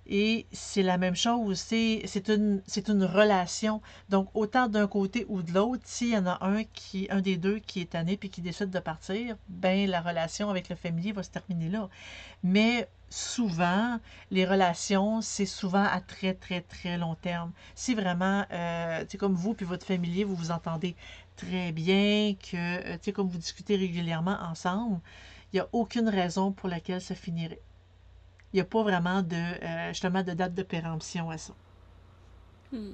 Et 0.06 0.46
c'est 0.52 0.82
la 0.82 0.98
même 0.98 1.16
chose, 1.16 1.58
c'est 1.58 2.28
une, 2.28 2.62
une 2.88 3.04
relation. 3.04 3.80
Donc, 4.10 4.28
autant 4.34 4.68
d'un 4.68 4.86
côté 4.86 5.24
ou 5.28 5.42
de 5.42 5.52
l'autre, 5.52 5.82
s'il 5.86 6.10
y 6.10 6.16
en 6.16 6.26
a 6.26 6.38
un 6.44 6.64
qui, 6.64 7.06
un 7.10 7.20
des 7.20 7.36
deux 7.36 7.58
qui 7.58 7.80
est 7.80 7.90
tanné 7.90 8.16
puis 8.16 8.28
qui 8.28 8.42
décide 8.42 8.70
de 8.70 8.78
partir, 8.80 9.36
ben 9.48 9.88
la 9.88 10.00
relation 10.02 10.50
avec 10.50 10.68
le 10.68 10.76
familier 10.76 11.12
va 11.12 11.22
se 11.22 11.30
terminer 11.30 11.70
là. 11.70 11.88
Mais 12.42 12.88
souvent, 13.08 13.98
les 14.30 14.44
relations, 14.44 15.20
c'est 15.22 15.46
souvent 15.46 15.84
à 15.84 16.00
très, 16.00 16.34
très, 16.34 16.60
très 16.60 16.98
long 16.98 17.14
terme. 17.14 17.52
Si 17.74 17.94
vraiment, 17.94 18.44
euh, 18.52 19.04
c'est 19.08 19.18
comme 19.18 19.34
vous 19.34 19.54
puis 19.54 19.64
votre 19.64 19.86
familier, 19.86 20.24
vous 20.24 20.34
vous 20.34 20.50
entendez 20.50 20.96
très 21.36 21.72
bien, 21.72 22.34
que, 22.34 22.56
euh, 22.56 22.94
tu 22.94 23.04
sais, 23.04 23.12
comme 23.12 23.28
vous 23.28 23.38
discutez 23.38 23.76
régulièrement 23.76 24.38
ensemble, 24.42 25.00
il 25.52 25.56
n'y 25.56 25.60
a 25.60 25.68
aucune 25.72 26.08
raison 26.08 26.52
pour 26.52 26.68
laquelle 26.68 27.00
ça 27.00 27.14
finirait 27.14 27.60
il 28.54 28.58
n'y 28.58 28.60
a 28.60 28.64
pas 28.64 28.84
vraiment 28.84 29.20
de, 29.20 29.34
euh, 29.34 29.88
justement, 29.88 30.22
de 30.22 30.30
date 30.30 30.54
de 30.54 30.62
péremption 30.62 31.28
à 31.28 31.38
ça. 31.38 31.52
Hmm. 32.70 32.92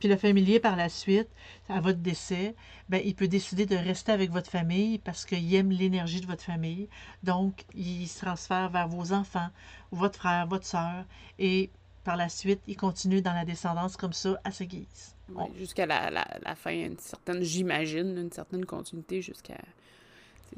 Puis 0.00 0.08
le 0.08 0.16
familier, 0.16 0.58
par 0.58 0.74
la 0.74 0.88
suite, 0.88 1.28
à 1.68 1.80
votre 1.80 2.00
décès, 2.00 2.56
ben, 2.88 3.00
il 3.04 3.14
peut 3.14 3.28
décider 3.28 3.64
de 3.64 3.76
rester 3.76 4.10
avec 4.10 4.32
votre 4.32 4.50
famille 4.50 4.98
parce 4.98 5.24
qu'il 5.24 5.54
aime 5.54 5.70
l'énergie 5.70 6.20
de 6.20 6.26
votre 6.26 6.42
famille. 6.42 6.88
Donc, 7.22 7.64
il 7.76 8.08
se 8.08 8.24
transfère 8.24 8.68
vers 8.68 8.88
vos 8.88 9.12
enfants, 9.12 9.48
votre 9.92 10.18
frère, 10.18 10.48
votre 10.48 10.66
soeur, 10.66 11.04
et 11.38 11.70
par 12.02 12.16
la 12.16 12.28
suite, 12.28 12.60
il 12.66 12.76
continue 12.76 13.22
dans 13.22 13.34
la 13.34 13.44
descendance 13.44 13.96
comme 13.96 14.12
ça, 14.12 14.40
à 14.42 14.50
sa 14.50 14.64
guise. 14.64 15.14
Jusqu'à 15.56 15.86
la, 15.86 16.10
la, 16.10 16.54
fin, 16.56 16.72
une 16.72 16.98
certaine, 16.98 17.42
j'imagine, 17.42 18.18
une 18.18 18.32
certaine 18.32 18.64
continuité 18.64 19.22
jusqu'à 19.22 19.58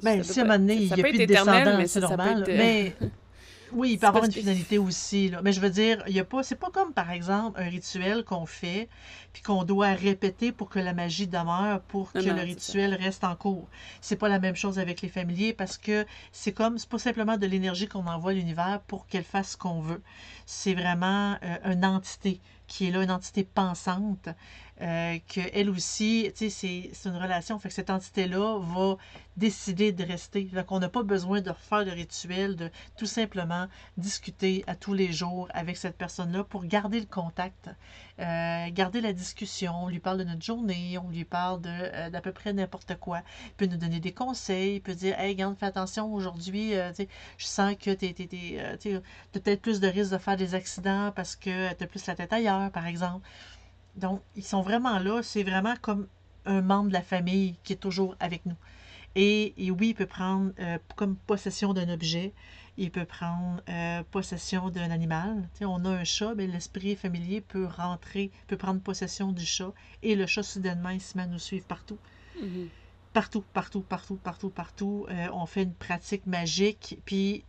Ben, 0.02 0.22
si 0.22 0.40
à 0.40 0.44
un 0.44 0.46
moment 0.46 0.58
donné, 0.58 0.76
il 0.76 0.86
n'y 0.86 0.92
a 0.92 0.96
plus 0.96 1.18
de 1.18 1.24
descendants, 1.26 1.86
c'est 1.86 2.00
normal. 2.00 2.44
Mais 2.48 2.94
Oui, 3.72 3.92
il 3.92 3.98
peut 3.98 4.06
avoir 4.06 4.24
une 4.24 4.32
finalité 4.32 4.78
aussi. 4.78 5.28
Là. 5.28 5.40
Mais 5.42 5.52
je 5.52 5.60
veux 5.60 5.70
dire, 5.70 6.02
il 6.06 6.14
y 6.14 6.20
a 6.20 6.24
pas. 6.24 6.42
C'est 6.42 6.56
pas 6.56 6.70
comme 6.70 6.92
par 6.92 7.10
exemple 7.10 7.60
un 7.60 7.68
rituel 7.68 8.24
qu'on 8.24 8.46
fait 8.46 8.88
puis 9.32 9.42
qu'on 9.42 9.64
doit 9.64 9.88
répéter 9.88 10.52
pour 10.52 10.68
que 10.68 10.78
la 10.78 10.92
magie 10.94 11.26
demeure, 11.26 11.80
pour 11.82 12.12
que 12.12 12.18
le 12.18 12.40
rituel 12.40 12.94
reste 12.94 13.24
en 13.24 13.36
cours. 13.36 13.68
C'est 14.00 14.16
pas 14.16 14.28
la 14.28 14.38
même 14.38 14.56
chose 14.56 14.78
avec 14.78 15.02
les 15.02 15.08
familiers 15.08 15.52
parce 15.52 15.78
que 15.78 16.06
c'est 16.32 16.52
comme 16.52 16.78
c'est 16.78 16.88
pas 16.88 16.98
simplement 16.98 17.36
de 17.36 17.46
l'énergie 17.46 17.88
qu'on 17.88 18.06
envoie 18.06 18.32
à 18.32 18.34
l'univers 18.34 18.80
pour 18.86 19.06
qu'elle 19.06 19.24
fasse 19.24 19.52
ce 19.52 19.56
qu'on 19.56 19.80
veut. 19.80 20.02
C'est 20.46 20.74
vraiment 20.74 21.36
euh, 21.42 21.72
une 21.72 21.84
entité 21.84 22.40
qui 22.68 22.86
est 22.86 22.90
là, 22.90 23.02
une 23.02 23.10
entité 23.10 23.42
pensante 23.42 24.28
euh, 24.80 25.18
qu'elle 25.26 25.70
aussi, 25.70 26.30
tu 26.36 26.50
sais, 26.50 26.90
c'est 26.92 27.08
une 27.08 27.16
relation. 27.16 27.58
Fait 27.58 27.68
que 27.68 27.74
cette 27.74 27.90
entité-là 27.90 28.60
va 28.60 28.96
décider 29.36 29.90
de 29.92 30.04
rester. 30.04 30.48
On 30.70 30.78
n'a 30.78 30.88
pas 30.88 31.02
besoin 31.02 31.40
de 31.40 31.52
faire 31.52 31.84
de 31.84 31.90
rituel, 31.90 32.54
de 32.54 32.70
tout 32.96 33.06
simplement 33.06 33.66
discuter 33.96 34.62
à 34.68 34.76
tous 34.76 34.94
les 34.94 35.12
jours 35.12 35.48
avec 35.52 35.76
cette 35.76 35.96
personne-là 35.96 36.44
pour 36.44 36.64
garder 36.64 37.00
le 37.00 37.06
contact, 37.06 37.70
euh, 38.20 38.66
garder 38.70 39.00
la 39.00 39.12
discussion. 39.12 39.72
On 39.82 39.88
lui 39.88 39.98
parle 39.98 40.18
de 40.18 40.24
notre 40.24 40.42
journée, 40.42 40.96
on 40.98 41.08
lui 41.08 41.24
parle 41.24 41.60
euh, 41.66 42.10
d'à 42.10 42.20
peu 42.20 42.32
près 42.32 42.52
n'importe 42.52 42.96
quoi. 43.00 43.22
Il 43.46 43.52
peut 43.54 43.66
nous 43.66 43.78
donner 43.78 43.98
des 43.98 44.12
conseils, 44.12 44.76
il 44.76 44.80
peut 44.80 44.94
dire 44.94 45.18
Hey, 45.18 45.34
garde, 45.34 45.56
fais 45.58 45.66
attention 45.66 46.12
aujourd'hui, 46.14 46.72
je 46.72 47.46
sens 47.46 47.74
que 47.74 47.90
tu 47.90 48.06
as 48.06 49.00
peut-être 49.32 49.60
plus 49.60 49.80
de 49.80 49.88
risques 49.88 50.12
de 50.12 50.18
faire 50.18 50.36
des 50.36 50.54
accidents 50.54 51.10
parce 51.16 51.34
que 51.34 51.74
tu 51.74 51.84
as 51.84 51.86
plus 51.86 52.06
la 52.06 52.14
tête 52.14 52.32
ailleurs, 52.32 52.57
par 52.72 52.86
exemple. 52.86 53.26
Donc, 53.96 54.22
ils 54.36 54.44
sont 54.44 54.62
vraiment 54.62 54.98
là. 54.98 55.22
C'est 55.22 55.42
vraiment 55.42 55.74
comme 55.80 56.06
un 56.46 56.62
membre 56.62 56.88
de 56.88 56.94
la 56.94 57.02
famille 57.02 57.56
qui 57.62 57.74
est 57.74 57.76
toujours 57.76 58.16
avec 58.20 58.46
nous. 58.46 58.56
Et, 59.14 59.52
oui, 59.58 59.88
il 59.88 59.94
peut 59.94 60.06
prendre 60.06 60.52
euh, 60.60 60.78
comme 60.96 61.16
possession 61.16 61.74
d'un 61.74 61.88
objet. 61.88 62.32
Il 62.76 62.92
peut 62.92 63.04
prendre 63.04 63.60
euh, 63.68 64.02
possession 64.10 64.70
d'un 64.70 64.90
animal. 64.90 65.48
on 65.60 65.84
a 65.84 65.90
un 65.90 66.04
chat, 66.04 66.34
mais 66.36 66.46
l'esprit 66.46 66.94
familier 66.94 67.40
peut 67.40 67.66
rentrer, 67.66 68.30
peut 68.46 68.56
prendre 68.56 68.80
possession 68.80 69.32
du 69.32 69.44
chat. 69.44 69.72
Et 70.02 70.14
le 70.14 70.26
chat, 70.26 70.44
soudainement, 70.44 70.90
il 70.90 71.00
se 71.00 71.16
met 71.16 71.24
à 71.24 71.26
nous 71.26 71.40
suivre 71.40 71.66
partout. 71.66 71.98
Mm-hmm. 72.40 72.68
Partout, 73.12 73.44
partout, 73.52 73.80
partout, 73.80 74.16
partout, 74.16 74.50
partout. 74.50 75.06
Euh, 75.10 75.28
on 75.32 75.46
fait 75.46 75.64
une 75.64 75.74
pratique 75.74 76.26
magique. 76.26 77.00
Puis 77.04 77.44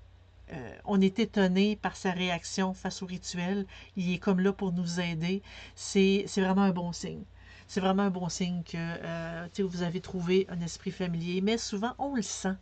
euh, 0.51 0.75
on 0.85 1.01
est 1.01 1.19
étonné 1.19 1.75
par 1.75 1.95
sa 1.95 2.11
réaction 2.11 2.73
face 2.73 3.01
au 3.01 3.05
rituel. 3.05 3.65
Il 3.95 4.11
est 4.11 4.17
comme 4.17 4.39
là 4.39 4.53
pour 4.53 4.71
nous 4.71 4.99
aider. 4.99 5.41
C'est 5.75 6.25
vraiment 6.37 6.63
un 6.63 6.71
bon 6.71 6.91
signe. 6.91 7.23
C'est 7.67 7.81
vraiment 7.81 8.03
un 8.03 8.09
bon 8.09 8.29
signe 8.29 8.63
que 8.63 8.77
euh, 8.77 9.47
vous 9.59 9.83
avez 9.83 10.01
trouvé 10.01 10.47
un 10.49 10.59
esprit 10.61 10.91
familier. 10.91 11.41
Mais 11.41 11.57
souvent, 11.57 11.93
on 11.99 12.15
le 12.15 12.21
sent. 12.21 12.55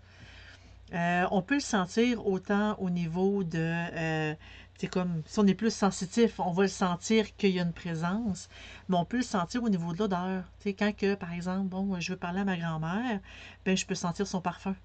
Euh, 0.93 1.25
on 1.31 1.41
peut 1.41 1.55
le 1.55 1.59
sentir 1.61 2.25
autant 2.27 2.75
au 2.79 2.89
niveau 2.89 3.43
de... 3.43 4.35
c'est 4.77 4.87
comme, 4.87 5.21
si 5.25 5.39
on 5.39 5.47
est 5.47 5.53
plus 5.53 5.73
sensitif, 5.73 6.39
on 6.39 6.51
va 6.51 6.63
le 6.63 6.69
sentir 6.69 7.35
qu'il 7.35 7.49
y 7.49 7.59
a 7.59 7.63
une 7.63 7.73
présence, 7.73 8.47
mais 8.87 8.95
on 8.95 9.03
peut 9.03 9.17
le 9.17 9.23
sentir 9.23 9.63
au 9.63 9.69
niveau 9.69 9.91
de 9.93 9.99
l'odeur. 9.99 10.43
Quand 10.63 10.95
que, 10.95 11.15
par 11.15 11.33
exemple, 11.33 11.67
bon, 11.67 11.99
je 11.99 12.13
veux 12.13 12.17
parler 12.17 12.41
à 12.41 12.45
ma 12.45 12.57
grand-mère, 12.57 13.19
ben, 13.65 13.75
je 13.75 13.85
peux 13.85 13.95
sentir 13.95 14.27
son 14.27 14.39
parfum 14.39 14.75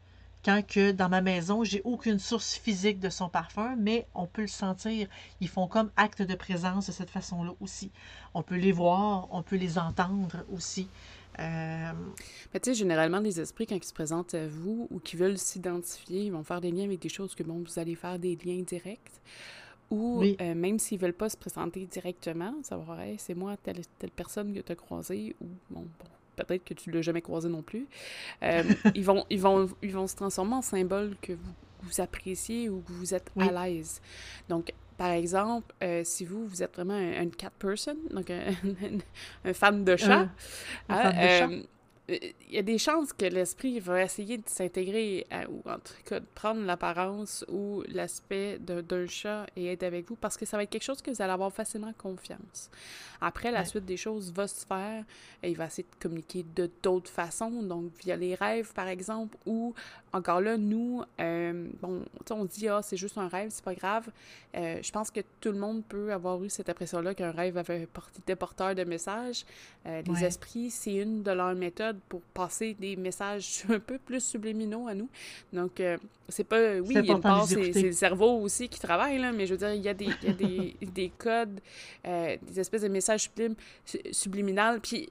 quand 0.44 0.66
que 0.66 0.90
dans 0.90 1.08
ma 1.08 1.20
maison, 1.20 1.64
j'ai 1.64 1.82
aucune 1.84 2.18
source 2.18 2.54
physique 2.54 2.98
de 2.98 3.08
son 3.08 3.28
parfum, 3.28 3.76
mais 3.78 4.06
on 4.14 4.26
peut 4.26 4.42
le 4.42 4.48
sentir. 4.48 5.08
Ils 5.40 5.48
font 5.48 5.68
comme 5.68 5.90
acte 5.96 6.22
de 6.22 6.34
présence 6.34 6.86
de 6.86 6.92
cette 6.92 7.10
façon-là 7.10 7.52
aussi. 7.60 7.90
On 8.34 8.42
peut 8.42 8.56
les 8.56 8.72
voir, 8.72 9.28
on 9.30 9.42
peut 9.42 9.56
les 9.56 9.78
entendre 9.78 10.44
aussi. 10.52 10.88
Euh... 11.38 11.92
Mais 12.52 12.60
tu 12.60 12.70
sais, 12.70 12.74
généralement, 12.74 13.20
les 13.20 13.40
esprits, 13.40 13.66
quand 13.66 13.76
ils 13.76 13.84
se 13.84 13.94
présentent 13.94 14.34
à 14.34 14.48
vous 14.48 14.88
ou 14.90 14.98
qui 14.98 15.16
veulent 15.16 15.38
s'identifier, 15.38 16.24
ils 16.24 16.32
vont 16.32 16.44
faire 16.44 16.60
des 16.60 16.70
liens 16.70 16.84
avec 16.84 17.00
des 17.00 17.08
choses 17.08 17.34
que, 17.34 17.42
bon, 17.42 17.62
vous 17.64 17.78
allez 17.78 17.94
faire 17.94 18.18
des 18.18 18.36
liens 18.44 18.62
directs. 18.62 19.20
Ou 19.90 20.22
euh, 20.22 20.54
même 20.54 20.78
s'ils 20.78 20.98
veulent 20.98 21.12
pas 21.12 21.28
se 21.28 21.36
présenter 21.36 21.86
directement, 21.86 22.54
savoir, 22.62 23.00
hey, 23.00 23.16
c'est 23.18 23.34
moi, 23.34 23.56
telle, 23.58 23.82
telle 23.98 24.10
personne 24.10 24.54
que 24.54 24.60
tu 24.60 24.72
as 24.72 24.74
croisée, 24.74 25.36
ou 25.40 25.46
bon, 25.70 25.82
bon 25.82 26.11
peut-être 26.36 26.64
que 26.64 26.74
tu 26.74 26.90
l'as 26.90 27.02
jamais 27.02 27.22
croisé 27.22 27.48
non 27.48 27.62
plus, 27.62 27.86
euh, 28.42 28.62
ils, 28.94 29.04
vont, 29.04 29.24
ils, 29.30 29.40
vont, 29.40 29.68
ils 29.82 29.92
vont 29.92 30.06
se 30.06 30.16
transformer 30.16 30.54
en 30.54 30.62
symbole 30.62 31.16
que 31.20 31.32
vous, 31.32 31.52
vous 31.82 32.00
appréciez 32.00 32.68
ou 32.68 32.80
que 32.80 32.92
vous 32.92 33.14
êtes 33.14 33.30
à 33.38 33.50
l'aise. 33.50 34.00
Donc, 34.48 34.72
par 34.96 35.10
exemple, 35.10 35.74
euh, 35.82 36.02
si 36.04 36.24
vous, 36.24 36.46
vous 36.46 36.62
êtes 36.62 36.74
vraiment 36.74 36.94
un, 36.94 37.28
cat 37.28 37.50
person, 37.58 37.96
donc 38.10 38.30
un, 38.30 39.52
fan 39.52 39.84
de 39.84 39.96
chat, 39.96 40.28
hein, 40.88 41.12
euh, 41.16 41.62
il 42.08 42.34
y 42.50 42.58
a 42.58 42.62
des 42.62 42.78
chances 42.78 43.12
que 43.12 43.26
l'esprit 43.26 43.78
va 43.78 44.02
essayer 44.02 44.36
de 44.36 44.48
s'intégrer, 44.48 45.26
ou 45.48 45.62
en 45.68 45.78
tout 45.78 45.94
cas 46.04 46.20
de 46.20 46.26
prendre 46.34 46.62
l'apparence 46.64 47.44
ou 47.48 47.84
l'aspect 47.88 48.58
d'un 48.58 49.06
chat 49.06 49.46
et 49.56 49.72
être 49.72 49.84
avec 49.84 50.08
vous 50.08 50.16
parce 50.16 50.36
que 50.36 50.44
ça 50.44 50.56
va 50.56 50.64
être 50.64 50.70
quelque 50.70 50.82
chose 50.82 51.00
que 51.00 51.10
vous 51.10 51.22
allez 51.22 51.32
avoir 51.32 51.52
facilement 51.52 51.92
confiance. 51.92 52.70
Après, 53.20 53.52
la 53.52 53.64
suite 53.64 53.84
des 53.84 53.96
choses 53.96 54.32
va 54.32 54.48
se 54.48 54.66
faire 54.66 55.04
et 55.44 55.50
il 55.50 55.56
va 55.56 55.66
essayer 55.66 55.84
de 55.84 56.02
communiquer 56.02 56.44
de 56.56 56.68
d'autres 56.82 57.10
façons, 57.10 57.62
donc 57.62 57.92
via 58.02 58.16
les 58.16 58.34
rêves 58.34 58.72
par 58.72 58.88
exemple, 58.88 59.36
ou 59.46 59.72
encore 60.12 60.40
là, 60.40 60.56
nous, 60.56 61.02
euh, 61.20 61.68
bon, 61.80 62.04
on 62.30 62.44
dit, 62.44 62.68
ah, 62.68 62.80
c'est 62.82 62.96
juste 62.96 63.16
un 63.16 63.28
rêve, 63.28 63.50
c'est 63.50 63.64
pas 63.64 63.74
grave. 63.74 64.10
Euh, 64.54 64.78
je 64.82 64.90
pense 64.92 65.10
que 65.10 65.20
tout 65.40 65.52
le 65.52 65.58
monde 65.58 65.82
peut 65.84 66.12
avoir 66.12 66.42
eu 66.42 66.50
cette 66.50 66.68
impression-là 66.68 67.14
qu'un 67.14 67.30
rêve 67.30 67.56
avait 67.56 67.88
était 68.18 68.36
porteur 68.36 68.74
de 68.74 68.84
messages. 68.84 69.44
Euh, 69.86 70.02
les 70.02 70.24
esprits, 70.24 70.70
c'est 70.70 70.94
une 70.94 71.22
de 71.22 71.30
leurs 71.30 71.54
méthodes 71.54 71.91
pour 72.08 72.20
passer 72.34 72.74
des 72.74 72.96
messages 72.96 73.64
un 73.68 73.78
peu 73.78 73.98
plus 73.98 74.22
subliminaux 74.22 74.88
à 74.88 74.94
nous. 74.94 75.08
Donc, 75.52 75.82
c'est 76.28 76.44
pas. 76.44 76.78
Oui, 76.80 76.94
il 76.96 77.06
y 77.06 77.10
a 77.10 77.14
une 77.14 77.20
part, 77.20 77.46
c'est 77.46 77.82
le 77.82 77.92
cerveau 77.92 78.40
aussi 78.40 78.68
qui 78.68 78.80
travaille, 78.80 79.18
là, 79.18 79.32
mais 79.32 79.46
je 79.46 79.52
veux 79.54 79.58
dire, 79.58 79.72
il 79.72 79.82
y 79.82 79.88
a 79.88 79.94
des, 79.94 80.08
il 80.22 80.28
y 80.28 80.30
a 80.30 80.32
des, 80.32 80.76
des 80.86 81.12
codes, 81.16 81.60
des 82.04 82.60
espèces 82.60 82.82
de 82.82 82.88
messages 82.88 83.30
subliminaux. 84.12 84.78
Puis 84.82 85.10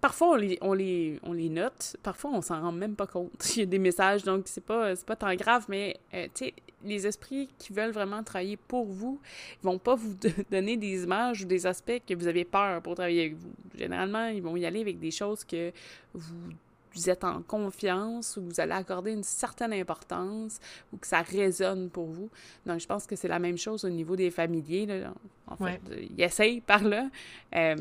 parfois 0.00 0.30
on 0.30 0.36
les, 0.36 0.58
on 0.60 0.72
les, 0.72 1.18
on 1.22 1.32
les 1.32 1.48
note, 1.48 1.96
parfois 2.02 2.30
on 2.32 2.42
s'en 2.42 2.60
rend 2.60 2.72
même 2.72 2.96
pas 2.96 3.06
compte. 3.06 3.32
Il 3.56 3.60
y 3.60 3.62
a 3.62 3.66
des 3.66 3.78
messages, 3.78 4.24
donc 4.24 4.42
c'est 4.46 4.64
pas, 4.64 4.94
pas 4.96 5.16
tant 5.16 5.34
grave, 5.34 5.66
mais 5.68 5.96
euh, 6.14 6.26
tu 6.34 6.46
sais, 6.46 6.54
les 6.84 7.06
esprits 7.06 7.48
qui 7.58 7.72
veulent 7.72 7.90
vraiment 7.90 8.22
travailler 8.22 8.56
pour 8.56 8.86
vous, 8.86 9.20
ils 9.62 9.66
vont 9.66 9.78
pas 9.78 9.94
vous 9.94 10.16
donner 10.50 10.76
des 10.76 11.04
images 11.04 11.42
ou 11.42 11.46
des 11.46 11.66
aspects 11.66 12.02
que 12.06 12.14
vous 12.14 12.26
avez 12.26 12.44
peur 12.44 12.82
pour 12.82 12.94
travailler 12.94 13.22
avec 13.22 13.34
vous. 13.34 13.52
Généralement, 13.76 14.26
ils 14.26 14.42
vont 14.42 14.56
y 14.56 14.66
aller 14.66 14.80
avec 14.80 14.98
des 14.98 15.10
choses 15.10 15.44
que 15.44 15.72
vous 16.14 16.52
vous 16.94 17.10
êtes 17.10 17.24
en 17.24 17.42
confiance 17.42 18.36
ou 18.36 18.42
vous 18.42 18.60
allez 18.60 18.72
accorder 18.72 19.12
une 19.12 19.22
certaine 19.22 19.72
importance 19.72 20.58
ou 20.92 20.96
que 20.96 21.06
ça 21.06 21.22
résonne 21.22 21.88
pour 21.90 22.06
vous. 22.06 22.30
Donc, 22.66 22.80
je 22.80 22.86
pense 22.86 23.06
que 23.06 23.16
c'est 23.16 23.28
la 23.28 23.38
même 23.38 23.58
chose 23.58 23.84
au 23.84 23.88
niveau 23.88 24.16
des 24.16 24.30
familiers. 24.30 24.86
Là. 24.86 25.14
En 25.46 25.56
fait, 25.56 25.80
ils 26.16 26.22
essayent 26.22 26.60
par 26.60 26.82
là. 26.82 27.08
Euh, 27.54 27.76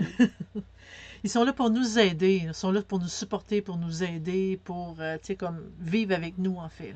ils 1.23 1.29
sont 1.29 1.43
là 1.43 1.53
pour 1.53 1.69
nous 1.69 1.99
aider. 1.99 2.43
Ils 2.45 2.53
sont 2.53 2.71
là 2.71 2.81
pour 2.81 2.99
nous 2.99 3.07
supporter, 3.07 3.61
pour 3.61 3.77
nous 3.77 4.03
aider, 4.03 4.59
pour, 4.63 4.97
euh, 4.99 5.17
tu 5.17 5.27
sais, 5.27 5.35
comme 5.35 5.71
vivre 5.79 6.13
avec 6.13 6.37
nous, 6.37 6.57
en 6.57 6.69
fait. 6.69 6.93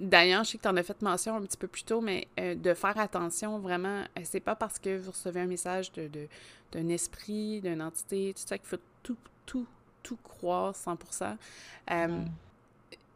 D'ailleurs, 0.00 0.42
je 0.44 0.50
sais 0.50 0.58
que 0.58 0.62
tu 0.62 0.68
en 0.68 0.76
as 0.76 0.82
fait 0.82 1.00
mention 1.02 1.36
un 1.36 1.42
petit 1.42 1.56
peu 1.56 1.68
plus 1.68 1.84
tôt, 1.84 2.00
mais 2.00 2.26
euh, 2.40 2.54
de 2.56 2.74
faire 2.74 2.98
attention, 2.98 3.58
vraiment, 3.58 4.02
euh, 4.18 4.22
c'est 4.24 4.40
pas 4.40 4.56
parce 4.56 4.78
que 4.78 4.98
vous 4.98 5.12
recevez 5.12 5.40
un 5.40 5.46
message 5.46 5.92
d'un 5.92 6.88
esprit, 6.88 7.60
d'une 7.60 7.80
entité, 7.80 8.34
tout 8.34 8.42
ça, 8.44 8.58
qu'il 8.58 8.66
faut 8.66 8.76
tout, 9.02 9.16
tout, 9.46 9.66
tout 10.02 10.16
croire 10.16 10.72
100% 10.72 11.36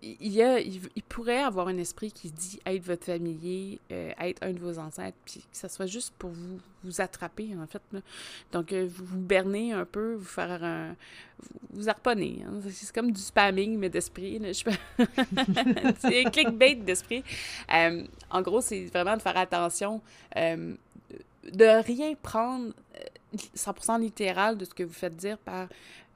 il, 0.02 0.32
y 0.32 0.42
a, 0.42 0.60
il, 0.60 0.80
pourrait 1.08 1.42
avoir 1.42 1.68
un 1.68 1.76
esprit 1.78 2.12
qui 2.12 2.30
dit 2.30 2.60
être 2.64 2.82
votre 2.84 3.04
familier, 3.04 3.80
euh, 3.90 4.12
être 4.20 4.42
un 4.42 4.52
de 4.52 4.58
vos 4.58 4.78
ancêtres, 4.78 5.16
puis 5.24 5.40
que 5.40 5.56
ça 5.56 5.68
soit 5.68 5.86
juste 5.86 6.14
pour 6.18 6.30
vous, 6.30 6.60
vous 6.84 7.00
attraper, 7.00 7.50
en 7.60 7.66
fait. 7.66 7.82
Donc, 8.52 8.72
euh, 8.72 8.88
vous 8.88 9.04
vous 9.04 9.18
berner 9.18 9.72
un 9.72 9.84
peu, 9.84 10.14
vous 10.14 10.24
faire 10.24 10.62
un. 10.62 10.94
vous, 11.70 11.88
harponner. 11.88 12.44
Hein. 12.46 12.60
C'est 12.70 12.94
comme 12.94 13.10
du 13.10 13.20
spamming, 13.20 13.76
mais 13.76 13.88
d'esprit. 13.88 14.40
c'est 15.98 16.26
un 16.26 16.30
clickbait 16.30 16.76
d'esprit. 16.76 17.24
Euh, 17.74 18.04
en 18.30 18.42
gros, 18.42 18.60
c'est 18.60 18.86
vraiment 18.86 19.16
de 19.16 19.22
faire 19.22 19.36
attention, 19.36 20.00
de 20.36 21.82
rien 21.82 22.14
prendre 22.22 22.72
100% 23.36 24.00
littéral 24.00 24.56
de 24.56 24.64
ce 24.64 24.74
que 24.74 24.82
vous 24.82 24.92
faites 24.92 25.16
dire 25.16 25.38
par 25.38 25.68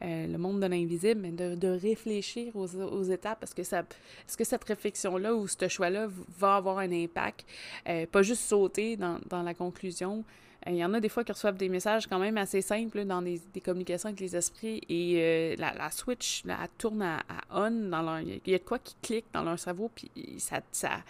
euh, 0.02 0.26
le 0.26 0.38
monde 0.38 0.60
de 0.60 0.66
l'invisible, 0.66 1.20
mais 1.20 1.30
de, 1.30 1.68
réfléchir 1.68 2.56
aux, 2.56 3.02
étapes. 3.04 3.44
Est-ce 3.44 3.54
que, 3.54 3.62
est-ce 3.62 4.36
que 4.36 4.44
cette 4.44 4.64
réflexion-là 4.64 5.34
ou 5.34 5.46
ce 5.46 5.68
choix-là 5.68 6.08
va 6.38 6.56
avoir 6.56 6.78
un 6.78 6.90
impact? 6.90 7.46
Euh, 7.88 8.06
pas 8.06 8.22
juste 8.22 8.42
sauter 8.42 8.96
dans, 8.96 9.18
dans 9.28 9.42
la 9.42 9.54
conclusion. 9.54 10.24
Euh, 10.66 10.70
il 10.70 10.76
y 10.76 10.84
en 10.84 10.92
a 10.94 11.00
des 11.00 11.08
fois 11.08 11.22
qui 11.22 11.30
reçoivent 11.30 11.56
des 11.56 11.68
messages 11.68 12.08
quand 12.08 12.18
même 12.18 12.36
assez 12.36 12.62
simples 12.62 13.04
dans 13.04 13.22
des, 13.22 13.40
des 13.52 13.60
communications 13.60 14.08
avec 14.08 14.20
les 14.20 14.34
esprits 14.34 14.80
et 14.88 15.54
la, 15.56 15.72
la, 15.74 15.90
switch, 15.90 16.42
elle 16.46 16.56
tourne 16.78 17.02
à, 17.02 17.20
on. 17.50 17.70
Dans 17.70 18.02
leur, 18.02 18.20
il 18.20 18.40
y 18.44 18.54
a 18.54 18.58
de 18.58 18.64
quoi 18.64 18.78
qui 18.78 18.96
clique 19.02 19.26
dans 19.32 19.42
leur 19.42 19.58
cerveau, 19.58 19.90
puis 19.94 20.10
ça 20.38 21.00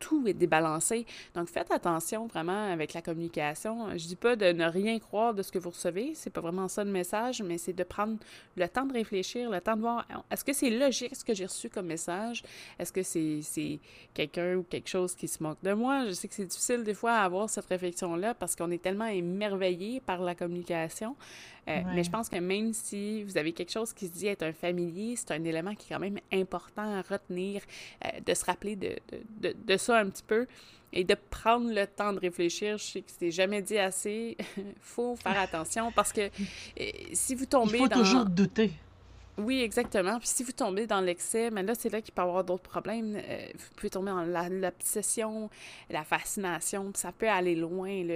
tout 0.00 0.26
est 0.26 0.34
débalancé. 0.34 1.06
Donc, 1.34 1.48
faites 1.48 1.70
attention 1.70 2.26
vraiment 2.26 2.72
avec 2.72 2.94
la 2.94 3.02
communication. 3.02 3.96
Je 3.96 4.06
dis 4.08 4.16
pas 4.16 4.34
de 4.34 4.50
ne 4.50 4.64
rien 4.64 4.98
croire 4.98 5.34
de 5.34 5.42
ce 5.42 5.52
que 5.52 5.58
vous 5.58 5.70
recevez, 5.70 6.12
c'est 6.14 6.30
pas 6.30 6.40
vraiment 6.40 6.66
ça 6.66 6.82
le 6.82 6.90
message, 6.90 7.42
mais 7.42 7.58
c'est 7.58 7.72
de 7.72 7.84
prendre 7.84 8.18
le 8.56 8.68
temps 8.68 8.86
de 8.86 8.92
réfléchir, 8.92 9.50
le 9.50 9.60
temps 9.60 9.76
de 9.76 9.82
voir 9.82 10.06
est-ce 10.30 10.44
que 10.44 10.52
c'est 10.52 10.70
logique 10.70 11.14
ce 11.14 11.24
que 11.24 11.34
j'ai 11.34 11.46
reçu 11.46 11.68
comme 11.68 11.86
message? 11.86 12.42
Est-ce 12.78 12.92
que 12.92 13.02
c'est 13.02 13.78
quelqu'un 14.14 14.56
ou 14.56 14.62
quelque 14.62 14.88
chose 14.88 15.14
qui 15.14 15.28
se 15.28 15.42
moque 15.42 15.62
de 15.62 15.72
moi? 15.72 16.06
Je 16.06 16.12
sais 16.12 16.28
que 16.28 16.34
c'est 16.34 16.46
difficile 16.46 16.82
des 16.82 16.94
fois 16.94 17.12
à 17.12 17.24
avoir 17.24 17.48
cette 17.48 17.66
réflexion-là 17.66 18.34
parce 18.34 18.56
qu'on 18.56 18.70
est 18.70 18.82
tellement 18.82 19.06
émerveillé 19.06 20.00
par 20.00 20.22
la 20.22 20.34
communication. 20.34 21.14
Euh, 21.68 21.82
mais 21.94 22.04
je 22.04 22.10
pense 22.10 22.28
que 22.28 22.36
même 22.36 22.72
si 22.72 23.22
vous 23.22 23.36
avez 23.36 23.52
quelque 23.52 23.70
chose 23.70 23.92
qui 23.92 24.06
se 24.06 24.12
dit 24.12 24.26
être 24.26 24.42
un 24.42 24.52
familier, 24.52 25.14
c'est 25.16 25.30
un 25.32 25.44
élément 25.44 25.74
qui 25.74 25.86
est 25.86 25.94
quand 25.94 26.00
même 26.00 26.18
important 26.32 26.82
à 26.82 27.02
retenir, 27.02 27.62
euh, 28.04 28.08
de 28.24 28.34
se 28.34 28.44
rappeler 28.44 28.76
de, 28.76 28.96
de, 29.40 29.54
de, 29.56 29.76
ça 29.76 29.98
un 29.98 30.08
petit 30.08 30.22
peu 30.22 30.46
et 30.92 31.04
de 31.04 31.14
prendre 31.30 31.72
le 31.72 31.86
temps 31.86 32.12
de 32.12 32.18
réfléchir. 32.18 32.78
Je 32.78 32.84
sais 32.84 33.00
que 33.02 33.10
c'est 33.18 33.30
jamais 33.30 33.62
dit 33.62 33.78
assez. 33.78 34.36
faut 34.80 35.16
faire 35.16 35.38
attention 35.38 35.92
parce 35.92 36.12
que 36.12 36.22
euh, 36.22 36.84
si 37.12 37.34
vous 37.34 37.46
tombez 37.46 37.78
Il 37.78 37.82
faut 37.82 37.88
toujours 37.88 38.24
douter. 38.24 38.72
Oui, 39.38 39.62
exactement. 39.62 40.18
Puis 40.18 40.28
si 40.28 40.42
vous 40.42 40.52
tombez 40.52 40.86
dans 40.86 41.00
l'excès, 41.00 41.50
mais 41.50 41.62
là, 41.62 41.74
c'est 41.74 41.88
là 41.88 42.00
qu'il 42.00 42.12
peut 42.12 42.22
y 42.22 42.24
avoir 42.24 42.44
d'autres 42.44 42.68
problèmes. 42.68 43.16
Euh, 43.16 43.46
vous 43.54 43.74
pouvez 43.76 43.90
tomber 43.90 44.10
dans 44.10 44.48
l'obsession, 44.50 45.48
la, 45.88 46.04
fascination, 46.04 46.90
ça 46.94 47.12
peut 47.12 47.28
aller 47.28 47.54
loin. 47.54 47.88
Il 47.88 48.10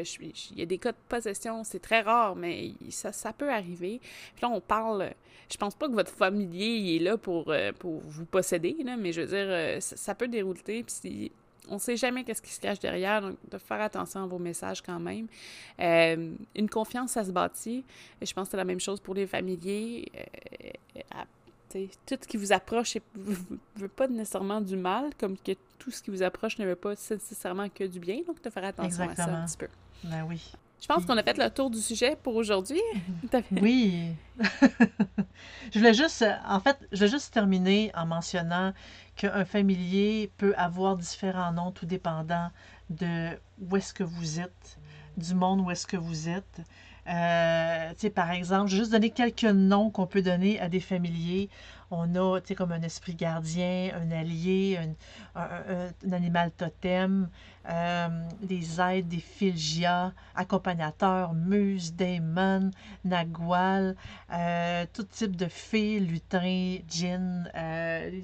y 0.56 0.62
a 0.62 0.66
des 0.66 0.78
cas 0.78 0.92
de 0.92 0.98
possession, 1.08 1.64
c'est 1.64 1.80
très 1.80 2.02
rare, 2.02 2.36
mais 2.36 2.72
ça, 2.90 3.12
ça 3.12 3.32
peut 3.32 3.50
arriver. 3.50 4.00
Puis 4.34 4.42
là, 4.42 4.48
on 4.48 4.60
parle... 4.60 5.10
Je 5.50 5.56
pense 5.58 5.74
pas 5.74 5.88
que 5.88 5.92
votre 5.92 6.10
familier 6.10 6.96
est 6.96 6.98
là 7.00 7.16
pour, 7.16 7.50
euh, 7.50 7.70
pour 7.78 8.00
vous 8.00 8.24
posséder, 8.24 8.76
mais 8.98 9.12
je 9.12 9.20
veux 9.20 9.26
dire, 9.26 9.46
euh, 9.46 9.80
ça, 9.80 9.96
ça, 9.96 10.14
peut 10.14 10.26
dérouler. 10.26 10.84
Puis 10.84 11.32
on 11.68 11.74
ne 11.74 11.78
sait 11.78 11.96
jamais 11.96 12.24
qu'est-ce 12.24 12.42
qui 12.42 12.52
se 12.52 12.60
cache 12.60 12.78
derrière, 12.78 13.22
donc 13.22 13.36
de 13.50 13.58
faire 13.58 13.80
attention 13.80 14.22
à 14.24 14.26
vos 14.26 14.38
messages 14.38 14.82
quand 14.82 15.00
même. 15.00 15.26
Euh, 15.80 16.34
une 16.54 16.68
confiance, 16.68 17.12
ça 17.12 17.24
se 17.24 17.30
bâtit. 17.30 17.84
Et 18.20 18.26
je 18.26 18.34
pense 18.34 18.48
que 18.48 18.52
c'est 18.52 18.56
la 18.56 18.64
même 18.64 18.80
chose 18.80 19.00
pour 19.00 19.14
les 19.14 19.26
familiers. 19.26 20.10
Euh, 20.14 21.24
tout 22.06 22.16
ce 22.20 22.28
qui 22.28 22.36
vous 22.36 22.52
approche 22.52 22.96
ne 23.16 23.34
veut 23.76 23.88
pas 23.88 24.06
nécessairement 24.06 24.60
du 24.60 24.76
mal, 24.76 25.10
comme 25.18 25.36
que 25.36 25.52
tout 25.78 25.90
ce 25.90 26.02
qui 26.02 26.10
vous 26.10 26.22
approche 26.22 26.58
ne 26.58 26.66
veut 26.66 26.76
pas 26.76 26.90
nécessairement 26.90 27.68
que 27.68 27.84
du 27.84 27.98
bien. 27.98 28.20
Donc, 28.26 28.42
de 28.42 28.50
faire 28.50 28.64
attention 28.64 29.08
à 29.08 29.14
ça 29.14 29.24
un 29.24 29.46
petit 29.46 29.56
peu. 29.56 29.68
Ben 30.04 30.24
oui. 30.28 30.52
Je 30.80 30.86
pense 30.86 31.06
qu'on 31.06 31.16
a 31.16 31.22
fait 31.22 31.38
le 31.38 31.48
tour 31.48 31.70
du 31.70 31.80
sujet 31.80 32.14
pour 32.22 32.36
aujourd'hui. 32.36 32.80
oui. 33.62 34.10
je 35.72 35.78
voulais 35.78 35.94
juste, 35.94 36.22
en 36.46 36.60
fait, 36.60 36.76
je 36.92 36.98
voulais 36.98 37.10
juste 37.10 37.32
terminer 37.32 37.90
en 37.94 38.04
mentionnant 38.04 38.74
qu'un 39.16 39.44
familier 39.44 40.30
peut 40.36 40.54
avoir 40.56 40.96
différents 40.96 41.52
noms 41.52 41.70
tout 41.70 41.86
dépendant 41.86 42.50
de 42.90 43.30
où 43.60 43.76
est-ce 43.76 43.94
que 43.94 44.04
vous 44.04 44.40
êtes, 44.40 44.78
du 45.16 45.34
monde 45.34 45.60
où 45.60 45.70
est-ce 45.70 45.86
que 45.86 45.96
vous 45.96 46.28
êtes. 46.28 46.60
Euh, 47.06 47.92
par 48.14 48.30
exemple, 48.30 48.70
je 48.70 48.76
juste 48.76 48.92
donner 48.92 49.10
quelques 49.10 49.44
noms 49.44 49.90
qu'on 49.90 50.06
peut 50.06 50.22
donner 50.22 50.58
à 50.60 50.68
des 50.68 50.80
familiers. 50.80 51.50
On 51.90 52.14
a, 52.14 52.40
comme 52.56 52.72
un 52.72 52.82
esprit 52.82 53.14
gardien, 53.14 53.90
un 53.94 54.10
allié, 54.10 54.78
un, 54.78 54.94
un 55.34 56.12
animal 56.12 56.50
totem, 56.52 57.28
euh, 57.68 58.08
des 58.42 58.80
aides, 58.80 59.08
des 59.08 59.20
filgia, 59.20 60.12
accompagnateurs, 60.34 61.32
muses, 61.32 61.94
daemons, 61.94 62.70
nagual, 63.04 63.96
euh, 64.32 64.84
tout 64.92 65.04
type 65.04 65.36
de 65.36 65.46
fées, 65.46 65.98
lutins, 65.98 66.78
djinns, 66.88 67.50
euh, 67.54 68.20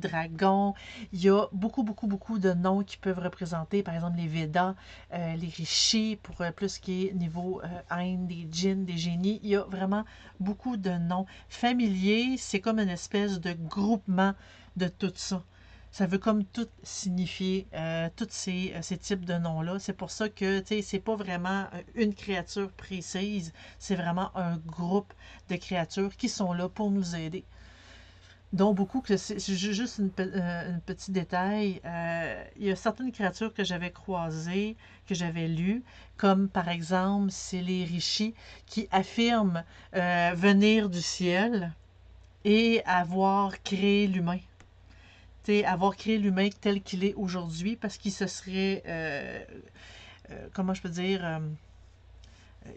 dragons. 0.00 0.74
Il 1.12 1.22
y 1.22 1.28
a 1.28 1.46
beaucoup, 1.52 1.82
beaucoup, 1.84 2.06
beaucoup 2.06 2.38
de 2.38 2.52
noms 2.52 2.82
qui 2.82 2.96
peuvent 2.96 3.18
représenter, 3.18 3.82
par 3.82 3.94
exemple, 3.94 4.16
les 4.16 4.26
Védas, 4.26 4.74
euh, 5.12 5.36
les 5.36 5.48
Rishis, 5.48 6.16
pour 6.16 6.36
plus 6.56 6.78
qui 6.78 7.06
est 7.06 7.12
niveau 7.12 7.60
Inde, 7.90 8.26
des 8.26 8.48
djinns, 8.50 8.84
des 8.84 8.96
génies. 8.96 9.40
Il 9.42 9.50
y 9.50 9.56
a 9.56 9.62
vraiment 9.62 10.04
beaucoup 10.40 10.76
de 10.76 10.90
noms. 10.90 11.26
Familiers, 11.48 12.36
c'est 12.52 12.60
comme 12.60 12.80
une 12.80 12.90
espèce 12.90 13.40
de 13.40 13.54
groupement 13.54 14.34
de 14.76 14.86
tout 14.86 15.14
ça 15.14 15.42
ça 15.90 16.06
veut 16.06 16.18
comme 16.18 16.44
tout 16.44 16.68
signifier, 16.82 17.66
euh, 17.74 18.08
tous 18.16 18.28
ces, 18.30 18.72
euh, 18.74 18.80
ces, 18.80 18.96
types 18.96 19.26
de 19.26 19.34
noms-là. 19.34 19.78
C'est 19.78 19.92
pour 19.92 20.10
ça 20.10 20.30
que, 20.30 20.60
tu 20.60 20.66
sais, 20.68 20.82
c'est 20.82 21.00
pas 21.00 21.16
vraiment 21.16 21.66
euh, 21.74 21.82
une 21.94 22.14
créature 22.14 22.72
précise, 22.72 23.52
c'est 23.78 23.94
vraiment 23.94 24.34
un 24.34 24.56
groupe 24.56 25.12
de 25.50 25.56
créatures 25.56 26.16
qui 26.16 26.30
sont 26.30 26.54
là 26.54 26.70
pour 26.70 26.90
nous 26.90 27.14
aider. 27.14 27.44
Donc, 28.54 28.76
beaucoup, 28.76 29.02
que 29.02 29.18
c'est 29.18 29.38
juste 29.38 30.00
un 30.00 30.78
petit 30.86 31.10
détail. 31.10 31.80
il 32.56 32.66
y 32.66 32.70
a 32.70 32.76
certaines 32.76 33.12
créatures 33.12 33.52
que 33.52 33.64
j'avais 33.64 33.90
croisées, 33.90 34.76
que 35.06 35.14
j'avais 35.14 35.48
lues, 35.48 35.82
comme 36.16 36.48
par 36.48 36.68
exemple, 36.68 37.30
c'est 37.30 37.62
les 37.62 37.84
rishis 37.84 38.34
qui 38.66 38.88
affirment 38.90 39.64
venir 39.94 40.90
du 40.90 41.00
ciel 41.00 41.72
et 42.44 42.82
avoir 42.84 43.62
créé 43.62 44.06
l'humain 44.06 44.38
avoir 45.66 45.96
créé 45.96 46.18
l'humain 46.18 46.48
tel 46.60 46.82
qu'il 46.82 47.04
est 47.04 47.14
aujourd'hui 47.14 47.76
parce 47.76 47.96
qu'il 47.98 48.12
se 48.12 48.26
serait, 48.26 48.82
euh, 48.86 49.44
euh, 50.30 50.48
comment 50.52 50.74
je 50.74 50.82
peux 50.82 50.88
dire, 50.88 51.24
euh, 51.24 51.38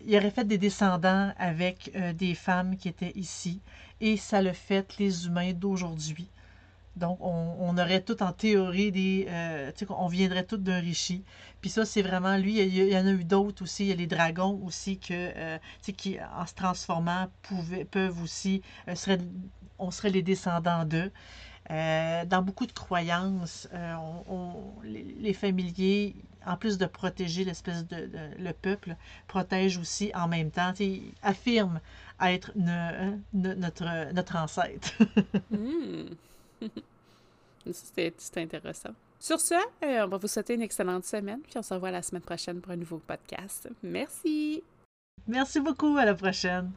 il 0.05 0.15
aurait 0.15 0.31
fait 0.31 0.45
des 0.45 0.57
descendants 0.57 1.31
avec 1.37 1.91
des 2.15 2.33
femmes 2.33 2.75
qui 2.75 2.87
étaient 2.89 3.11
ici 3.15 3.61
et 4.01 4.17
ça 4.17 4.41
le 4.41 4.51
fait 4.51 4.97
les 4.97 5.27
humains 5.27 5.53
d'aujourd'hui. 5.53 6.27
Donc, 6.95 7.17
on, 7.21 7.77
aurait 7.77 8.01
tout 8.01 8.23
en 8.23 8.31
théorie 8.31 8.91
des. 8.91 9.27
on 9.89 10.07
viendrait 10.07 10.45
tout 10.45 10.57
d'un 10.57 10.79
richi. 10.79 11.23
Puis 11.61 11.69
ça, 11.69 11.85
c'est 11.85 12.01
vraiment 12.01 12.37
lui. 12.37 12.57
Il 12.57 12.73
y, 12.73 12.97
en 12.97 13.05
a 13.05 13.11
eu 13.11 13.25
d'autres 13.25 13.63
aussi. 13.63 13.85
Il 13.85 13.89
y 13.89 13.91
a 13.91 13.95
les 13.95 14.07
dragons 14.07 14.61
aussi 14.63 14.99
que, 14.99 15.57
qui, 15.91 16.17
en 16.37 16.45
se 16.45 16.53
transformant, 16.53 17.27
pouvaient, 17.41 17.85
peuvent 17.85 18.21
aussi. 18.21 18.61
on 19.77 19.91
serait 19.91 20.09
les 20.09 20.21
descendants 20.21 20.85
d'eux. 20.85 21.11
Euh, 21.71 22.25
dans 22.25 22.43
beaucoup 22.43 22.67
de 22.67 22.71
croyances, 22.71 23.67
euh, 23.73 23.95
les, 24.83 25.33
familiers, 25.33 26.15
en 26.45 26.57
plus 26.57 26.77
de 26.77 26.85
protéger 26.85 27.43
l'espèce 27.43 27.87
de, 27.87 28.07
le 28.37 28.51
peuple, 28.53 28.95
protègent 29.27 29.79
aussi 29.79 30.11
en 30.13 30.27
même 30.27 30.51
temps, 30.51 30.73
affirment 31.23 31.79
être 32.21 32.51
notre, 32.55 34.13
notre 34.13 34.35
ancêtre. 34.37 34.93
Hmm. 35.51 36.15
C'est 37.71 38.37
intéressant. 38.37 38.91
Sur 39.19 39.39
ce, 39.39 39.55
euh, 39.55 40.05
on 40.05 40.07
va 40.07 40.17
vous 40.17 40.27
souhaiter 40.27 40.53
une 40.53 40.61
excellente 40.61 41.05
semaine, 41.05 41.39
puis 41.41 41.53
on 41.57 41.63
se 41.63 41.73
revoit 41.73 41.91
la 41.91 42.01
semaine 42.01 42.21
prochaine 42.21 42.61
pour 42.61 42.71
un 42.71 42.75
nouveau 42.75 42.99
podcast. 42.99 43.69
Merci. 43.81 44.61
Merci 45.27 45.59
beaucoup, 45.59 45.97
à 45.97 46.05
la 46.05 46.13
prochaine. 46.13 46.71